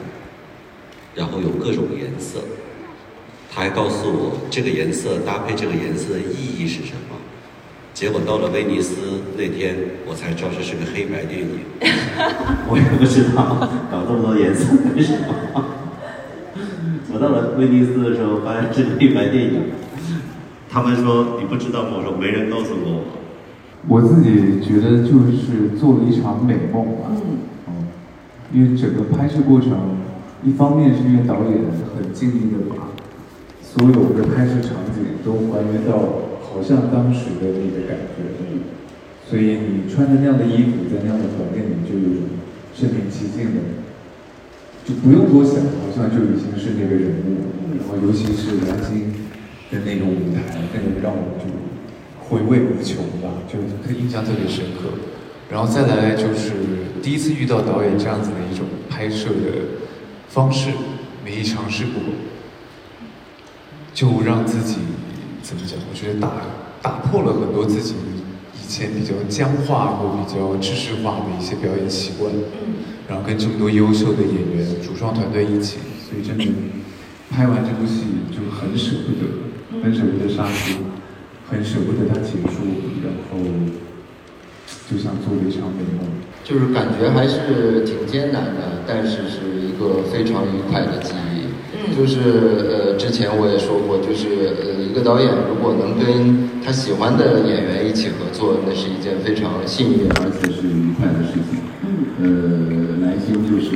[1.15, 2.41] 然后有各种颜色，
[3.51, 7.17] 他还告诉我这个颜色搭配这个颜色的意义是什么。
[7.99, 8.95] 结果到了威尼斯
[9.37, 9.75] 那天，
[10.07, 11.67] 我才知道这是个黑白电影。
[12.71, 13.59] 我也不知道
[13.91, 15.27] 搞这么多颜色干什么。
[17.13, 19.75] 我到了威尼斯的时候，发现是黑白电影。
[20.71, 21.99] 他们说你不知道吗？
[21.99, 23.05] 我说没人告诉过我。
[23.89, 27.11] 我自己觉得就是做了一场美梦吧。
[27.67, 27.91] 嗯。
[28.55, 29.75] 因为整个拍摄过程，
[30.45, 31.67] 一方面是因为导演
[31.99, 32.95] 很尽力的把
[33.61, 36.28] 所有的拍摄场景都还原到。
[36.59, 38.35] 好像当时的那个感觉，
[39.31, 42.35] 所以你穿着那样的衣服，在那样的环境里，就有种
[42.75, 43.63] 身临其境的，
[44.85, 47.47] 就不用多想，好像就已经是那个人物。
[47.79, 49.15] 然后，尤其是南京
[49.71, 51.47] 的那种舞台，那个让我就
[52.19, 53.61] 回味无穷吧，就
[53.95, 54.99] 印象特别深刻。
[55.53, 56.55] 然后再来就是
[57.01, 59.79] 第一次遇到导演这样子的一种拍摄的
[60.29, 60.71] 方式，
[61.25, 62.03] 没尝试过，
[63.95, 64.79] 就让自己。
[65.49, 65.79] 怎么讲？
[65.89, 66.29] 我觉得打
[66.83, 67.95] 打破了很多自己
[68.53, 72.31] 以前比较僵化或比较知识化的一些表演习惯，
[73.09, 76.45] 然后跟这么多优秀的演员、主创团队一起，所以真的
[77.31, 79.25] 拍完这部戏就很舍不得，
[79.83, 80.85] 很舍不得杀青，
[81.49, 82.69] 很舍不得它结束，
[83.01, 83.41] 然后
[84.85, 86.05] 就像做了一场美梦。
[86.45, 91.28] 就是感觉还是挺艰难的，但是是一个非常愉快的记忆。
[91.99, 92.21] 就是
[92.71, 101.59] 呃，之前我也说过，就是呃，一个导演如果能跟他喜欢的演员一起合作，那是一件非常幸运而且是愉快的事情。
[101.83, 103.75] 嗯，呃，南星就是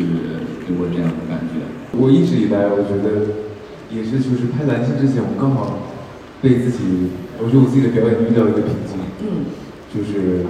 [0.63, 1.67] 给我这样的感觉。
[1.99, 3.43] 我一直以来，我觉得
[3.91, 5.91] 也是，就是拍蓝星之前，我刚好
[6.39, 7.11] 被自己，
[7.43, 9.03] 我觉得我自己的表演遇到一个瓶颈。
[9.27, 9.51] 嗯，
[9.91, 10.47] 就是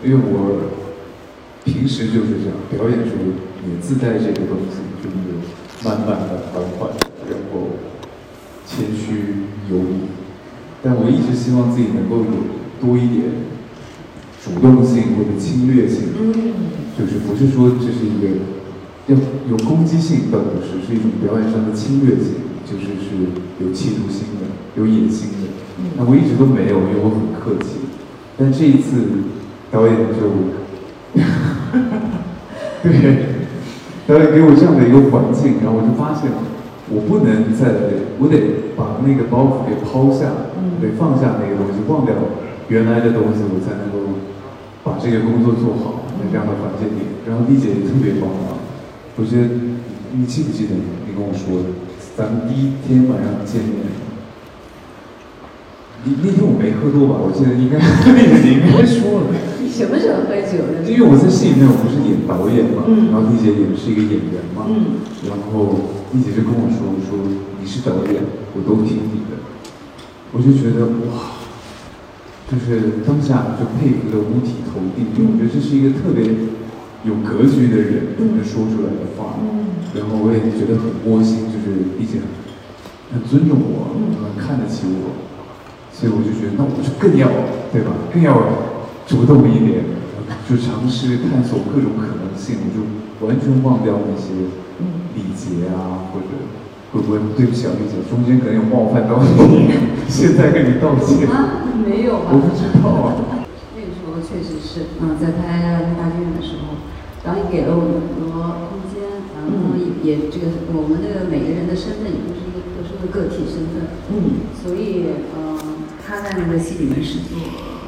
[0.00, 0.72] 因为我
[1.68, 3.28] 平时就是这样，表演时候
[3.68, 5.36] 也自带这个东西，就是。
[5.82, 6.90] 慢慢的缓缓，
[7.30, 7.78] 然后
[8.66, 10.10] 谦虚有礼，
[10.82, 12.30] 但我一直希望自己能够有
[12.80, 13.46] 多一点
[14.42, 16.12] 主动性或者侵略性，
[16.98, 18.26] 就是不是说这是一个
[19.06, 19.16] 要
[19.50, 23.16] 有攻击性，倒不是，是一种表演上的侵略性，就是是
[23.60, 25.48] 有企图心的、有野心的。
[25.96, 27.80] 那我一直都没有，因为我很客气。
[28.38, 29.04] 但这一次
[29.70, 30.30] 导演就，
[32.82, 32.90] 对，
[34.06, 36.30] 导演给我这样的一个环境，然后我就发现，
[36.90, 37.70] 我不能再，
[38.18, 40.50] 我得把那个包袱给抛下，
[40.82, 42.14] 得放下那个东西，忘掉
[42.68, 44.18] 原来的东西，我才能够
[44.82, 47.22] 把这个工作做好，在这样的环境里。
[47.28, 48.58] 然后丽姐也特别帮忙，
[49.16, 49.46] 我觉得
[50.12, 50.74] 你记不记得
[51.06, 51.70] 你跟我说的，
[52.16, 53.86] 咱们第一天晚上见面。
[56.02, 57.20] 那那天我没喝多吧？
[57.22, 57.84] 我记得应该丽
[58.42, 59.26] 姐 你应该说了。
[59.70, 60.82] 你什么时候喝酒呢？
[60.82, 64.66] 因为我在戏里面我不是演导演嘛，然后丽姐也是一个演员嘛，
[65.30, 67.22] 然后丽姐就跟我说说
[67.54, 68.18] 你是导演，
[68.50, 69.38] 我都听你的，
[70.34, 71.38] 我就觉得哇，
[72.50, 76.26] 就是当下就佩服的五体投地，因为我觉得这是一个特别
[77.06, 79.38] 有格局的人能说出来的话，
[79.94, 82.18] 然后我也觉得很窝心，就是丽姐
[83.14, 85.30] 很尊重我，很看得起我。
[85.94, 87.28] 所以我就觉得，那我就更要，
[87.70, 87.92] 对吧？
[88.10, 88.34] 更要
[89.10, 89.82] 主动一点，
[90.48, 92.62] 就尝试探索各种可能性。
[92.62, 94.30] 我就完全忘掉那些
[95.18, 96.30] 礼节啊，或者
[96.94, 99.66] 会不会对不起啊，丽姐，中间可能有冒犯到你，
[100.06, 101.26] 现在跟你道歉。
[101.26, 102.30] 啊，没有吧？
[102.30, 103.18] 我不知道啊。
[103.74, 106.78] 那个时候确实是，嗯，在拍《大剧院》的时候，
[107.26, 115.58] 导演给了我们很多空间，然后也也这个我们的每个人的身份也都是一个特殊的个体身份，嗯，所以呃。
[116.02, 117.79] 他在那个戏里面是做，呃，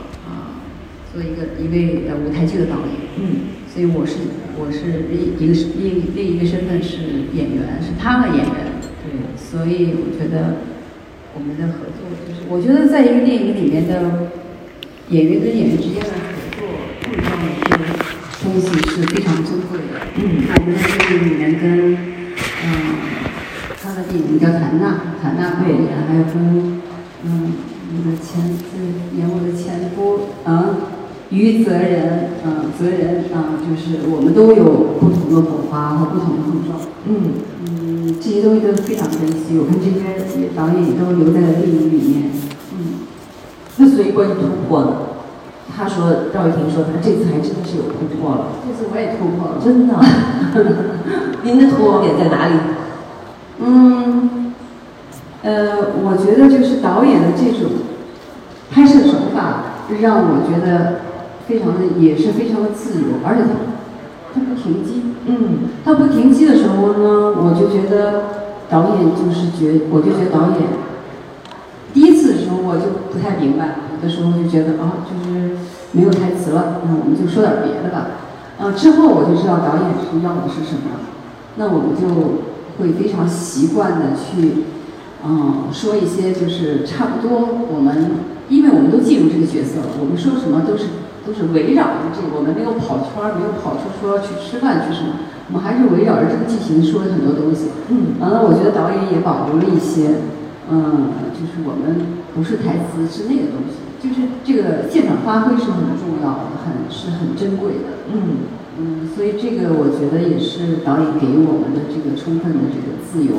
[1.12, 4.16] 做一个一位呃舞台剧的导演，嗯，所以我是
[4.58, 10.56] 我是另一个是另另一个身份是演员，是他的演员，对，所以我觉得
[11.34, 14.32] 我们的合作就是，我觉得在一个电影里面的
[15.10, 16.64] 演员跟演员之间的合作
[17.02, 17.84] 碰撞的这个
[18.42, 21.94] 东西是非常珍贵的，嗯，我们在电影里面跟，
[22.64, 22.68] 嗯，
[23.82, 25.76] 他的电影叫谭娜，谭娜导演，
[26.08, 26.80] 还有跟，
[27.24, 27.52] 嗯。
[27.94, 28.40] 我的前
[28.72, 30.80] 对演我的前夫，嗯，
[31.32, 34.64] 于泽仁，嗯，泽仁，啊，就是我们都有
[35.00, 36.78] 不同的火花和不同的碰撞，
[37.08, 39.56] 嗯嗯，这些东西都非常珍惜。
[39.56, 42.30] 我看这些导演也都留在了电影里面，
[42.76, 43.08] 嗯。
[43.78, 44.96] 那所以关于突破呢？
[45.74, 48.48] 他说赵又廷说他这次还真的是有突破了。
[48.68, 49.94] 这次我也突破了，真的。
[51.42, 52.54] 您的突破点在哪里？
[53.58, 54.52] 嗯。
[55.42, 57.72] 呃，我觉得就是导演的这种
[58.70, 59.64] 拍摄手法，
[60.00, 61.00] 让我觉得
[61.52, 63.52] 非常的，也是非常的自由，而且他
[64.32, 68.24] 他不停机，嗯，他不停机的时候呢，我就觉得
[68.70, 70.68] 导演就是觉，我就觉得导演
[71.92, 75.50] 第一次的时候我就不太明白，有的时候就觉得啊，就是
[75.92, 78.16] 没有台词了，那我们就说点别的吧，
[78.58, 81.04] 啊，之后我就知道导演是要的是什么，
[81.56, 82.08] 那我们就
[82.80, 84.64] 会非常习惯的去。
[85.24, 88.10] 嗯，说一些就是差不多，我们
[88.48, 90.86] 因为我们都进入这个角色了，我们说什么都是
[91.24, 97.70] 都是围绕着这个，我们没有跑圈儿，没有跑出说去吃饭去什么，我们还是围绕着这个剧情说了很多东西。
[97.88, 100.26] 嗯，完了，我觉得导演也保留了一些，
[100.70, 108.02] 嗯，就是我们不是台词之内的东西，就是这个现场发挥是很重要的，很是很珍贵的。
[108.10, 113.38] 嗯嗯，所以这个我觉得也是导演给我们的这个充分的这个自由。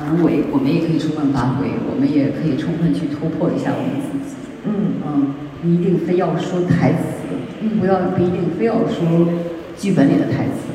[0.00, 4.34] 而我我们也可以充分发挥，我们也可以充分去突破一下我们自己。
[4.64, 9.28] 嗯嗯，不一定非要说台词，不要不一定非要说
[9.76, 10.72] 剧本里的台词，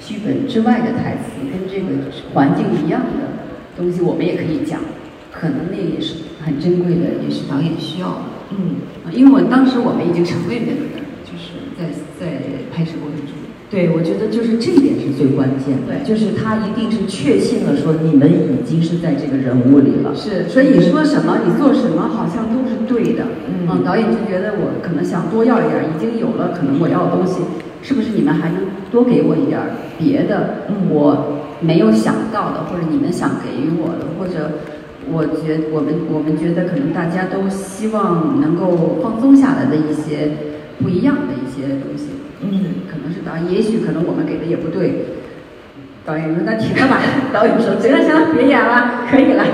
[0.00, 4.80] 剧本之外的台词跟这个环境一样的东西，我们也可以讲。
[5.32, 8.22] 可能那也是很珍贵的，也是导演需要的。
[8.50, 8.76] 嗯，
[9.12, 11.88] 因为我当时我们已经成为那个人，就是在
[12.18, 12.42] 在
[12.74, 13.39] 拍摄过程中。
[13.70, 20.10] 对，我觉得就是这一点是最关键的，就是他一定是确信了说你们已经是在这个人物里了。
[20.12, 23.22] 是，所以你说什么，你做什么，好像都是对的。
[23.46, 27.42] 嗯，导演就觉得我可能想多要一点，已经有了，可能我要的东西，
[27.80, 28.58] 是不是你们还能
[28.90, 29.60] 多给我一点
[29.96, 30.66] 别的？
[30.90, 34.58] 我没有想到的，或者你们想给予我的，或者
[35.12, 42.06] 我觉我们我们觉得可能大家都希望能够放松下来的一些不一样的一些东西。
[42.42, 42.88] 嗯，
[43.20, 45.20] 是导演，也许可能我们给的也不对。
[46.06, 46.96] 导演说：“那停了吧。”
[47.30, 49.44] 导演说：“行了行了，别演了，可以了。”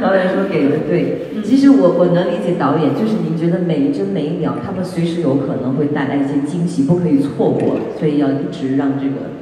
[0.00, 9.36] 导演说：“给的对。”其实我我能理解导演，就是您觉得每一帧每一秒，他们随时有可能会带来一些惊喜，不可以错过，所以要一直让这个。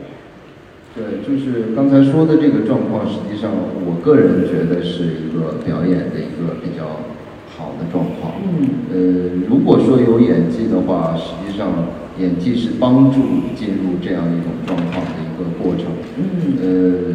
[0.99, 3.53] 对，就是刚才说的这个状况，实际上
[3.87, 7.14] 我个人觉得是一个表演的一个比较
[7.57, 8.33] 好的状况。
[8.43, 8.69] 嗯。
[8.93, 8.99] 呃，
[9.49, 11.69] 如果说有演技的话，实际上。
[12.17, 13.19] 演技是帮助
[13.57, 15.87] 进入这样一种状况的一个过程。
[16.17, 16.23] 嗯。
[16.63, 17.15] 呃，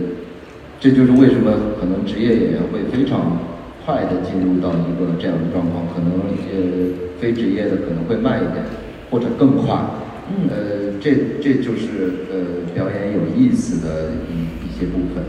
[0.78, 3.40] 这就是为什么可能职业演员会非常
[3.86, 6.12] 快的进入到一个这样的状况，可能
[6.52, 8.66] 呃非职业的可能会慢一点，
[9.10, 9.74] 或者更快。
[10.36, 15.24] 嗯呃，这这就是呃表演有意思的一一些部分。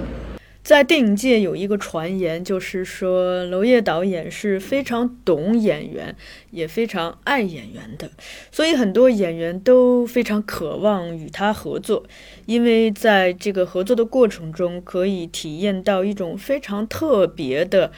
[0.63, 6.15] 在电影界有一个传言，就是说娄烨导演是非常懂演员，
[6.51, 8.11] 也非常爱演员的，
[8.53, 12.05] 所以很多演员都非常渴望与他合作，
[12.47, 17.91] 因为在这个合作的过程中，可以体验到一种非常特别的、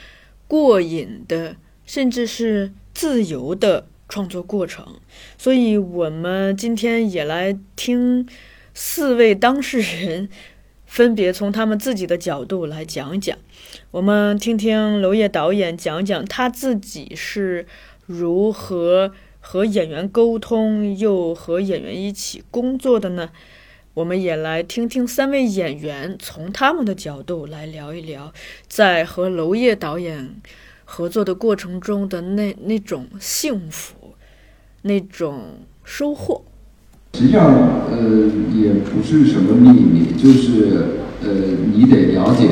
[0.46, 4.86] 过瘾的，甚至是自由的创作过程。
[5.36, 8.26] 所以，我们今天也来听
[8.72, 10.30] 四位当事人。
[10.92, 13.38] 分别从他们自己的角度来讲讲，
[13.92, 17.66] 我们听听娄烨导演讲讲他自己是
[18.04, 23.30] 如何和演员沟通，又和演员一起工作的呢？
[23.94, 28.30] 我们也来听听三位演员从他们的角度来聊一聊，
[28.68, 30.42] 在和娄烨导演
[30.84, 34.14] 合作的过程中的那那种幸福，
[34.82, 36.44] 那种收获。
[37.14, 37.44] 实际上，
[37.90, 40.78] 呃，也不是什么秘密，就是
[41.22, 41.28] 呃，
[41.74, 42.48] 你得了解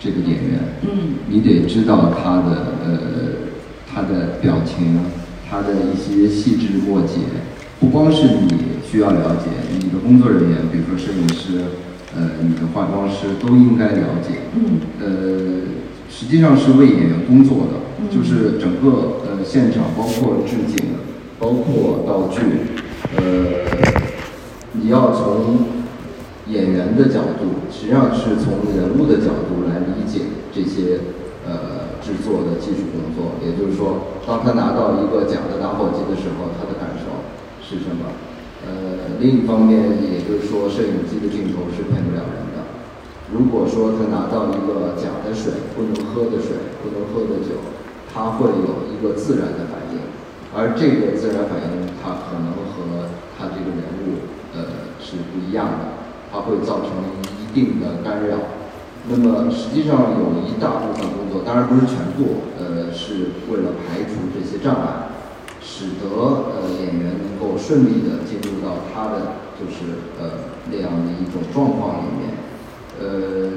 [0.00, 0.88] 这个演员，嗯，
[1.28, 2.98] 你得知道他的呃
[3.86, 5.00] 他的表情，
[5.48, 7.18] 他的一些细枝末节，
[7.78, 8.54] 不光是你
[8.90, 11.60] 需要了解，你的工作人员，比如说摄影师，
[12.16, 15.08] 呃，你的化妆师都应该了解，嗯，呃，
[16.10, 20.86] 实际上是为演员工作的，就是整个呃现场，包括置景，
[21.38, 22.40] 包括道具。
[23.10, 23.66] 呃，
[24.72, 25.66] 你要从
[26.46, 30.22] 演员的角度，实际上是从人物的角度来理解
[30.54, 31.00] 这些
[31.46, 33.36] 呃制作的技术工作。
[33.44, 37.26] 也就是说，当他拿到一个假的打火机的时候，他的感受
[37.60, 38.06] 是什么？
[38.64, 42.62] 呃，另一方面，也就是说，摄影机的镜头是骗不了人的。
[43.34, 47.58] 如果说他拿到一个假的水，不能喝的水，不能喝的酒，
[48.06, 49.98] 他会有一个自然的反应。
[50.54, 52.52] 而这个自然反应，他可能，
[55.12, 55.78] 是不一样的，
[56.32, 56.88] 它会造成
[57.44, 58.38] 一定的干扰。
[59.10, 65.12] 那么实际上有一大部分工作，当然不是全部，呃，是为了排除这些障碍，
[65.60, 72.32] 使得呃演员能够顺利的进入到他的就是呃那样的一种状况里面，
[72.98, 73.50] 呃，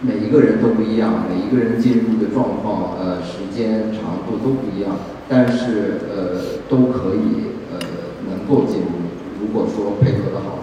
[0.00, 4.96] 每一个人都不一样，每一个人进入的状况，呃，时间长度都不一样。
[5.28, 7.78] 但是呃都可以呃
[8.28, 10.59] 能够进入，如果说配合的好，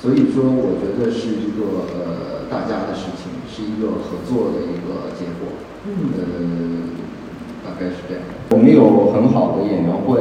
[0.00, 5.56] 所以说我觉得是一个呃大家的事情，是一个合作的一个结果。
[5.86, 6.12] 嗯。
[6.14, 6.22] 呃，
[7.64, 8.22] 大概是这样。
[8.50, 10.20] 我们有很好的演员会，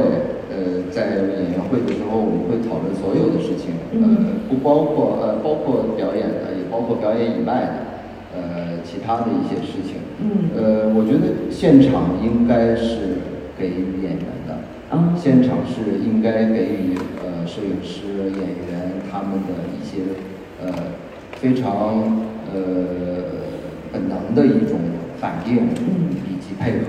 [0.50, 10.02] 呃，在演员会的时候，我们会讨论所有的事情，呃，不包括呃包括表演的，也包括表演以外的，呃，其他的一些事情。
[10.24, 10.50] 嗯。
[10.56, 13.22] 呃，我觉得现场应该是。
[13.58, 14.54] 给予演员的，
[14.90, 16.92] 啊，现场是应该给予
[17.24, 18.75] 呃摄影师、演员
[19.16, 20.04] 他们的一些
[20.62, 20.68] 呃
[21.40, 22.60] 非常呃
[23.94, 24.78] 本能的一种
[25.22, 25.56] 反应，
[26.28, 26.88] 以及配合，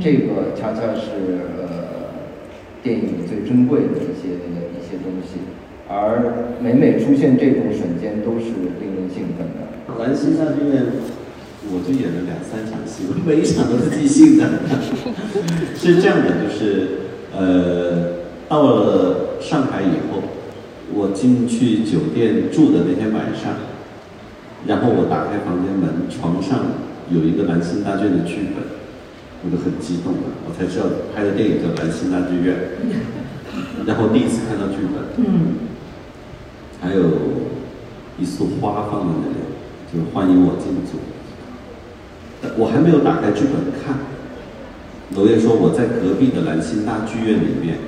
[0.00, 2.10] 这个恰恰是呃
[2.82, 5.38] 电影最珍贵的一些一些东西，
[5.88, 8.46] 而每每出现这种瞬间都是
[8.80, 10.02] 令人兴奋的。
[10.02, 10.86] 兰心大剧院。
[11.64, 14.50] 我就演了两三场戏，每一场都是即兴的。
[15.78, 16.88] 是这样的，就是
[17.32, 20.18] 呃，到了上海以后，
[20.94, 23.54] 我进去酒店住的那天晚上，
[24.66, 26.60] 然后我打开房间门，床上
[27.10, 28.62] 有一个兰心大剧院的剧本，
[29.44, 30.28] 我就很激动了。
[30.46, 32.54] 我才知道拍的电影叫《兰心大剧院》，
[33.88, 35.66] 然后第一次看到剧本，嗯，
[36.80, 37.02] 还有
[38.18, 39.40] 一束花放在那里，
[39.92, 41.00] 就是欢迎我进组。
[42.58, 43.96] 我还没有打开剧本看，
[45.16, 47.78] 娄烨说我在隔壁的兰心大剧院里面，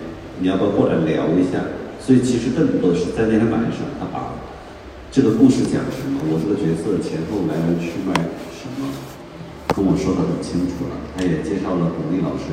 [0.40, 1.60] 你要不要过来聊一下？
[2.04, 4.36] 所以其实更多的是在那天晚上，他把
[5.10, 8.12] 这个故事讲什么，我这个角色前后来龙去脉
[8.52, 8.92] 什么，
[9.72, 11.00] 跟我说的很清楚了。
[11.16, 12.52] 他也介绍了巩俐老师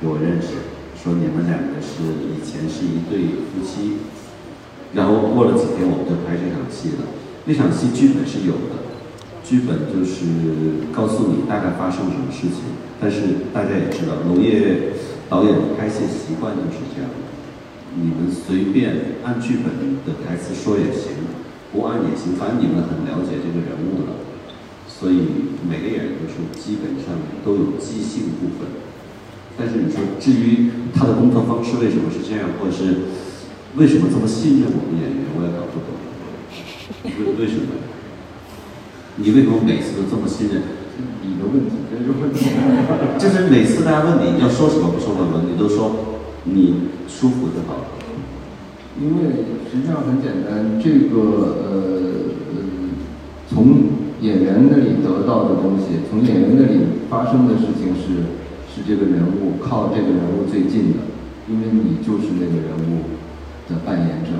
[0.00, 0.64] 给我认识，
[0.96, 4.00] 说你们两个是以前是一对夫妻，
[4.94, 7.04] 然后过了几天我们就拍这场戏了。
[7.44, 8.88] 那场戏剧本是有的。
[9.46, 14.90] 剧本就是告诉你大概发生了什么事情，但是大家也知道，娄烨
[15.28, 17.06] 导演的拍戏习惯就是这样，
[17.96, 21.24] 你们随便按剧本的台词说也行，
[21.72, 24.20] 不按也行，反正你们很了解这个人物了，
[24.86, 28.68] 所以每个演员都是基本上都有即兴部分。
[29.56, 33.08] 但是你说至于他的工作方式为什么是这样，或者是
[33.76, 35.96] 为什么这么信任我们演员，我也搞不懂，
[37.02, 37.80] 为为什么？
[39.16, 40.60] 你为什么每次都这么信任？
[41.24, 42.52] 你的问题，这是问题。
[43.16, 45.96] 就是每次大家问你要说什么不说什么，你都说
[46.46, 46.74] 你
[47.06, 47.84] 舒服就好。
[48.98, 51.72] 因为实际上很简单，这个呃
[52.48, 52.64] 呃，
[53.46, 53.92] 从
[54.22, 56.80] 演员那里得到的东西，从演员那里
[57.10, 58.32] 发生的事情是
[58.72, 61.04] 是这个人物靠这个人物最近的，
[61.46, 63.04] 因为你就是那个人物
[63.68, 64.32] 的扮演者，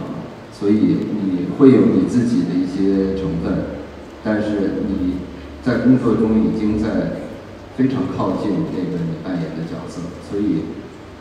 [0.51, 3.77] 所以你会有你自己的一些成分，
[4.25, 5.17] 但是你
[5.63, 7.29] 在工作中已经在
[7.77, 10.01] 非常靠近那个你扮演的角色，
[10.31, 10.65] 所以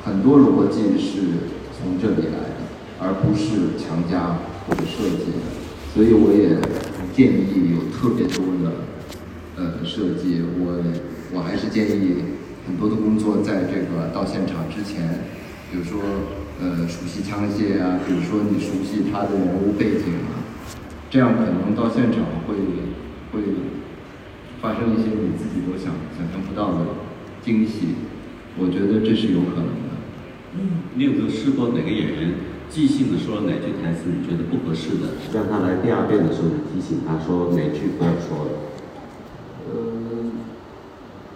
[0.06, 1.20] 很多逻辑是
[1.78, 2.56] 从这里来的。
[2.98, 5.44] 而不是强加或者设计的，
[5.94, 6.56] 所以我也
[7.12, 8.88] 建议有特别多的
[9.58, 10.42] 呃设计。
[10.64, 10.80] 我
[11.36, 12.24] 我还是建议
[12.66, 15.28] 很多的工作在这个到现场之前，
[15.70, 16.00] 比如说
[16.64, 20.40] 呃熟悉枪械啊，比如说你熟悉他的人物背景啊，
[21.12, 22.56] 这样可能到现场会
[23.36, 23.44] 会
[24.62, 27.04] 发生一些你自己都想想象不到的
[27.44, 28.08] 惊喜。
[28.58, 29.85] 我觉得这是有可能的。
[30.58, 32.34] 嗯，你有没有试过哪个演员？
[32.68, 38.52] 即兴的说了哪句台词你觉得不合适的，让他来第二遍的时候你提醒他说哪句不要说了。
[39.70, 39.76] 呃，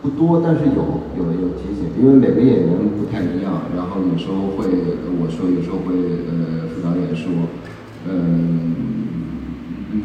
[0.02, 4.68] 不多，但是有有有提醒，因为每个演员不太一样，然后有时候会
[5.22, 5.94] 我说，有时候会
[6.28, 7.32] 呃副导演说，
[8.10, 8.74] 嗯，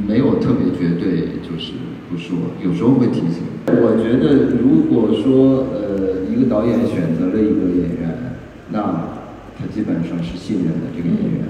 [0.07, 1.73] 没有特别绝对就是
[2.11, 3.43] 不说，有时候会提醒。
[3.67, 8.24] 我觉得如果说呃一个导演选择了一个演员，
[8.75, 9.23] 那。
[9.57, 11.47] 他基本上是信任的这个演员，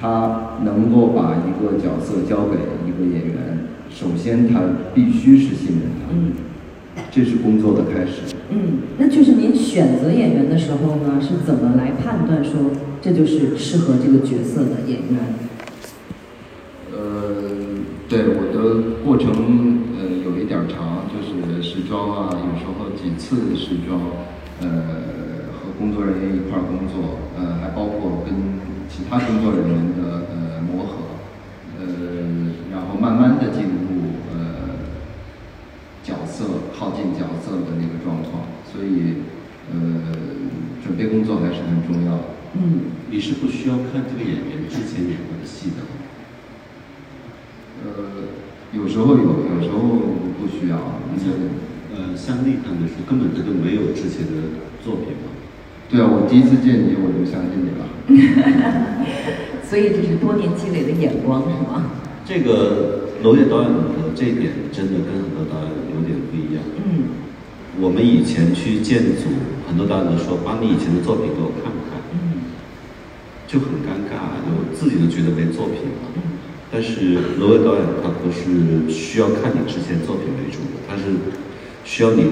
[0.00, 4.62] 他能够把一个角色交给一个演员，首先他
[4.92, 8.34] 必须是信任他，这是工作的开始。
[8.50, 15.20] 嗯，那就是您选择演员的时候呢，是怎么来判断说这就是适合这个角色的演员？
[16.90, 16.98] 呃，
[18.08, 24.00] 对我的过程呃有一点长，就是时装啊，有时候几次时装，
[24.62, 25.14] 呃。
[25.78, 28.34] 工作人员一块儿工作，呃，还包括跟
[28.88, 31.20] 其他工作人员的呃磨合，
[31.78, 31.84] 呃，
[32.72, 34.80] 然后慢慢的进入呃
[36.02, 39.22] 角色靠近角色的那个状况，所以
[39.70, 39.76] 呃
[40.84, 42.24] 准备工作还是很重要的。
[42.54, 45.84] 嗯，你是不需要看这个演员之前演过的戏的。
[47.84, 47.92] 呃，
[48.72, 49.78] 有时候有，有时候
[50.40, 50.76] 不需要。
[51.16, 51.32] 像
[51.94, 54.32] 呃，像那看的时候，根本他就没有之前的
[54.84, 55.35] 作品嘛。
[55.88, 57.86] 对啊，我第一次见你，我就相信你了。
[59.62, 61.90] 所以这是多年积累的眼光，是吗？
[62.26, 66.62] 这个娄烨导演的这一点真的跟很多导演有点不一样。
[66.82, 67.22] 嗯。
[67.78, 69.30] 我们以前去建组，
[69.68, 72.50] 很多导演都说：“把你以前的作品给我看看。”嗯。
[73.46, 76.10] 就很尴尬，就自己都觉得没作品了。
[76.72, 81.14] 但是娄烨导演他不是需要看你之前作品为主的，他是
[81.84, 82.24] 需要你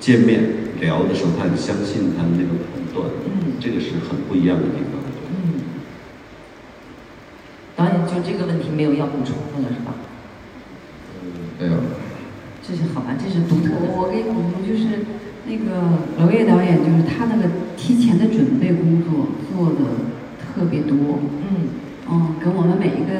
[0.00, 0.42] 见面
[0.80, 2.48] 聊的时候，他很相信他的那个。
[2.92, 4.98] 对，嗯，这个是很不一样的地方。
[5.30, 5.62] 嗯，
[7.76, 9.94] 导演就这个问题没有要补充的了，是吧？
[11.22, 11.30] 嗯，
[11.60, 11.80] 没有。
[12.66, 13.14] 这是好吧？
[13.16, 13.94] 这是独特的。
[13.94, 15.06] 我给你补充，就是
[15.46, 19.78] 那个娄烨导演，就是他那个提前的准备工作做的
[20.42, 21.20] 特别多。
[21.46, 21.70] 嗯，
[22.10, 23.14] 嗯，跟我们每一个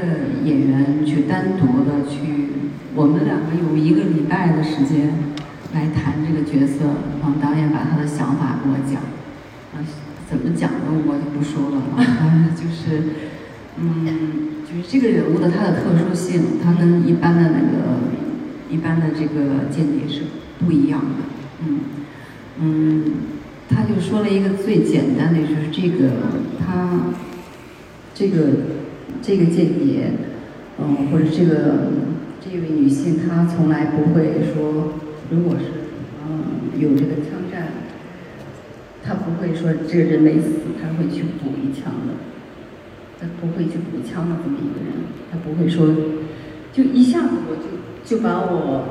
[0.44, 2.50] 演员去单独的去，
[2.96, 5.14] 我们两个有一个礼拜的时间
[5.72, 6.19] 来谈这个
[6.50, 6.84] 角色，
[7.20, 9.00] 然后导演把他的想法跟我讲。
[9.72, 9.78] 啊，
[10.28, 10.86] 怎么讲呢？
[11.06, 11.82] 我就不说了，
[12.58, 13.02] 就是，
[13.78, 18.00] 嗯，就是这个人物的他的特殊性，他跟一般的那个
[18.68, 20.22] 一般的这个间谍是
[20.58, 21.22] 不一样的，
[21.66, 21.80] 嗯
[22.60, 23.04] 嗯，
[23.68, 26.10] 他就说了一个最简单的，就是这个
[26.58, 27.14] 他
[28.12, 28.46] 这个
[29.22, 30.12] 这个间谍，
[30.80, 31.92] 嗯，或者这个
[32.40, 34.94] 这位女性，她从来不会说，
[35.30, 35.79] 如果是
[36.80, 37.68] 有这个枪战。
[39.02, 40.48] 他不会说这个人没死，
[40.80, 42.14] 他会去补一枪的。
[43.20, 45.88] 他不会去补枪的这么一个人，他不会说，
[46.72, 48.84] 就一下子我就就把我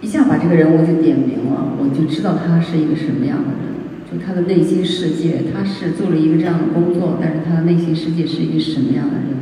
[0.00, 3.76] 一下把这个人物就点明了，我就知道他是一个什么样的人，
[4.10, 9.36] 就他的内心世界，他是做了一个这样的工作，但是他的内心世界是一个什么样的人？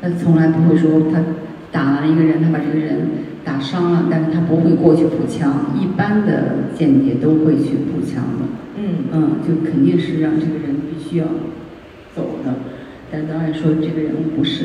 [0.00, 1.22] 他从来不会说他
[1.70, 3.08] 打完一个人，他把这个人
[3.44, 5.72] 打伤了，但是他不会过去补枪。
[5.80, 8.46] 一般的间谍都会去补枪的。
[8.78, 11.26] 嗯嗯，就肯定是让这个人必须要
[12.16, 12.54] 走的，
[13.10, 14.64] 但导演说这个人物不是，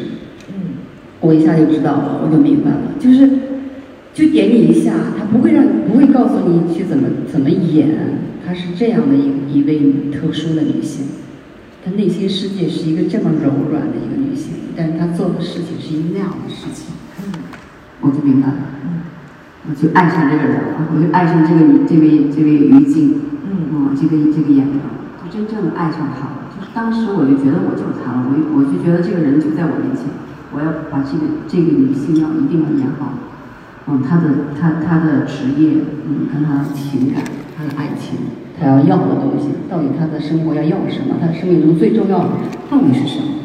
[0.50, 0.80] 嗯，
[1.20, 3.30] 我一下就知道了，我就明白了，就是
[4.14, 7.90] 就点你一下，他不会让不会告诉你去怎么怎么演，
[8.46, 11.06] 她是这样的一一位特殊的女性，
[11.84, 17.07] 她内心世界是一个这么柔软的一个女性，但是她做的事情是一个那样的事情，嗯，
[18.02, 18.56] 我就明白了，
[18.86, 19.02] 嗯，
[19.70, 24.78] 我就爱上这个人了，我就爱上这个这位这位于静，嗯，这个这个演员，
[25.24, 26.48] 就真正的爱上他了。
[26.54, 30.06] 就是当时我就觉得我就是他了，我我就觉得这个人就在我面前，
[30.54, 33.14] 我要把这个这个女性要一定要演好。
[33.90, 37.24] 嗯，她的她她的职业，嗯，跟她的情感，
[37.58, 38.20] 她的爱情，
[38.60, 41.16] 她要要的东西，到底她的生活要要什么？
[41.20, 42.30] 她生命中最重要的
[42.70, 43.37] 到底是什么？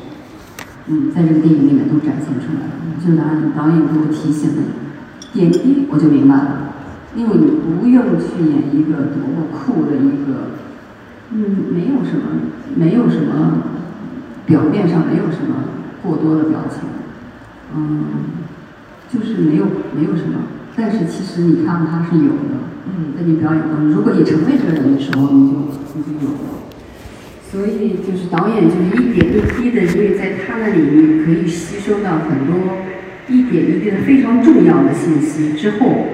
[0.88, 2.72] 嗯，在这个电影里面都展现出来了。
[3.04, 4.62] 就拿导演给我提醒的。
[5.32, 6.74] 点滴我就明白了，
[7.16, 7.46] 因为你
[7.80, 10.52] 不用去演一个多么酷的一个，
[11.32, 12.36] 嗯，没有什么，
[12.76, 13.62] 没有什么，
[14.44, 15.64] 表面上没有什么
[16.02, 16.80] 过多的表情，
[17.74, 18.04] 嗯，
[19.10, 19.64] 就是没有
[19.96, 20.40] 没有什么，
[20.76, 25.56] 但是其实你看他是有的，嗯，在你表演当中，如果你成为这个人的时候，你就
[25.94, 26.38] 你就有了。
[27.52, 32.78] 所以就是导演就是一点一滴的，因为在他那里面可以吸收到很多。
[33.28, 36.06] 一点一滴的非常重要的信息之后，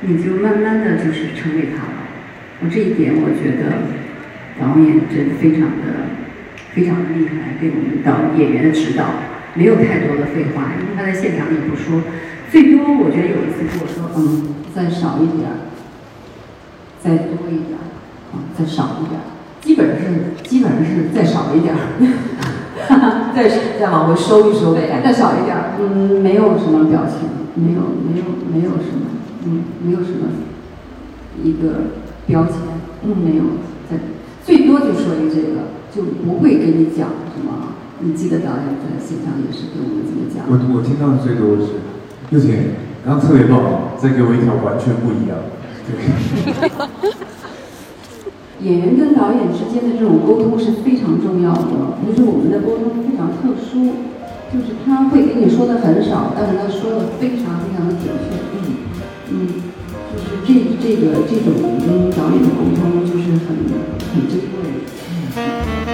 [0.00, 2.06] 你就慢慢的就是成为他了。
[2.62, 3.82] 我这一点我觉得
[4.58, 6.08] 导演真非常的
[6.72, 9.04] 非常的厉害，给我们导演员的指导
[9.54, 12.02] 没有太多的废话，因为他在现场也不说，
[12.50, 15.50] 最多我觉得有一次跟我说，嗯，再少一点，
[17.02, 17.78] 再多一点，
[18.32, 19.20] 嗯，再少一点，
[19.66, 21.80] 基本上是基本上是再少一点儿。
[23.34, 27.26] 再再往回收一收，再少一点儿，嗯，没有什么表情，
[27.56, 29.10] 没有没有没有什么，
[29.44, 30.30] 嗯，没有什么
[31.42, 32.54] 一个标签，
[33.02, 33.42] 嗯，没有，
[33.90, 33.98] 再
[34.44, 37.74] 最多就说一个这个，就不会给你讲什么。
[37.98, 40.46] 你记得导演在现场也是跟我们这么讲。
[40.48, 41.72] 我我听到的最多的是，
[42.30, 45.36] 又姐，刚刚特别棒，再给我一条完全不一样。
[45.88, 47.25] 对。
[48.60, 51.98] 演员跟导演之间的这种沟通是非常重要的。
[52.06, 53.94] 就是我们的沟通非常特殊，
[54.52, 58.36] 就是他会跟你说的很少，但是他说的非常非常的准确。
[58.54, 58.56] 嗯
[59.30, 59.34] 嗯，
[60.12, 60.48] 就是这
[60.80, 61.52] 这个这种
[61.84, 63.56] 跟导演的沟通就是很
[64.14, 65.85] 很珍贵。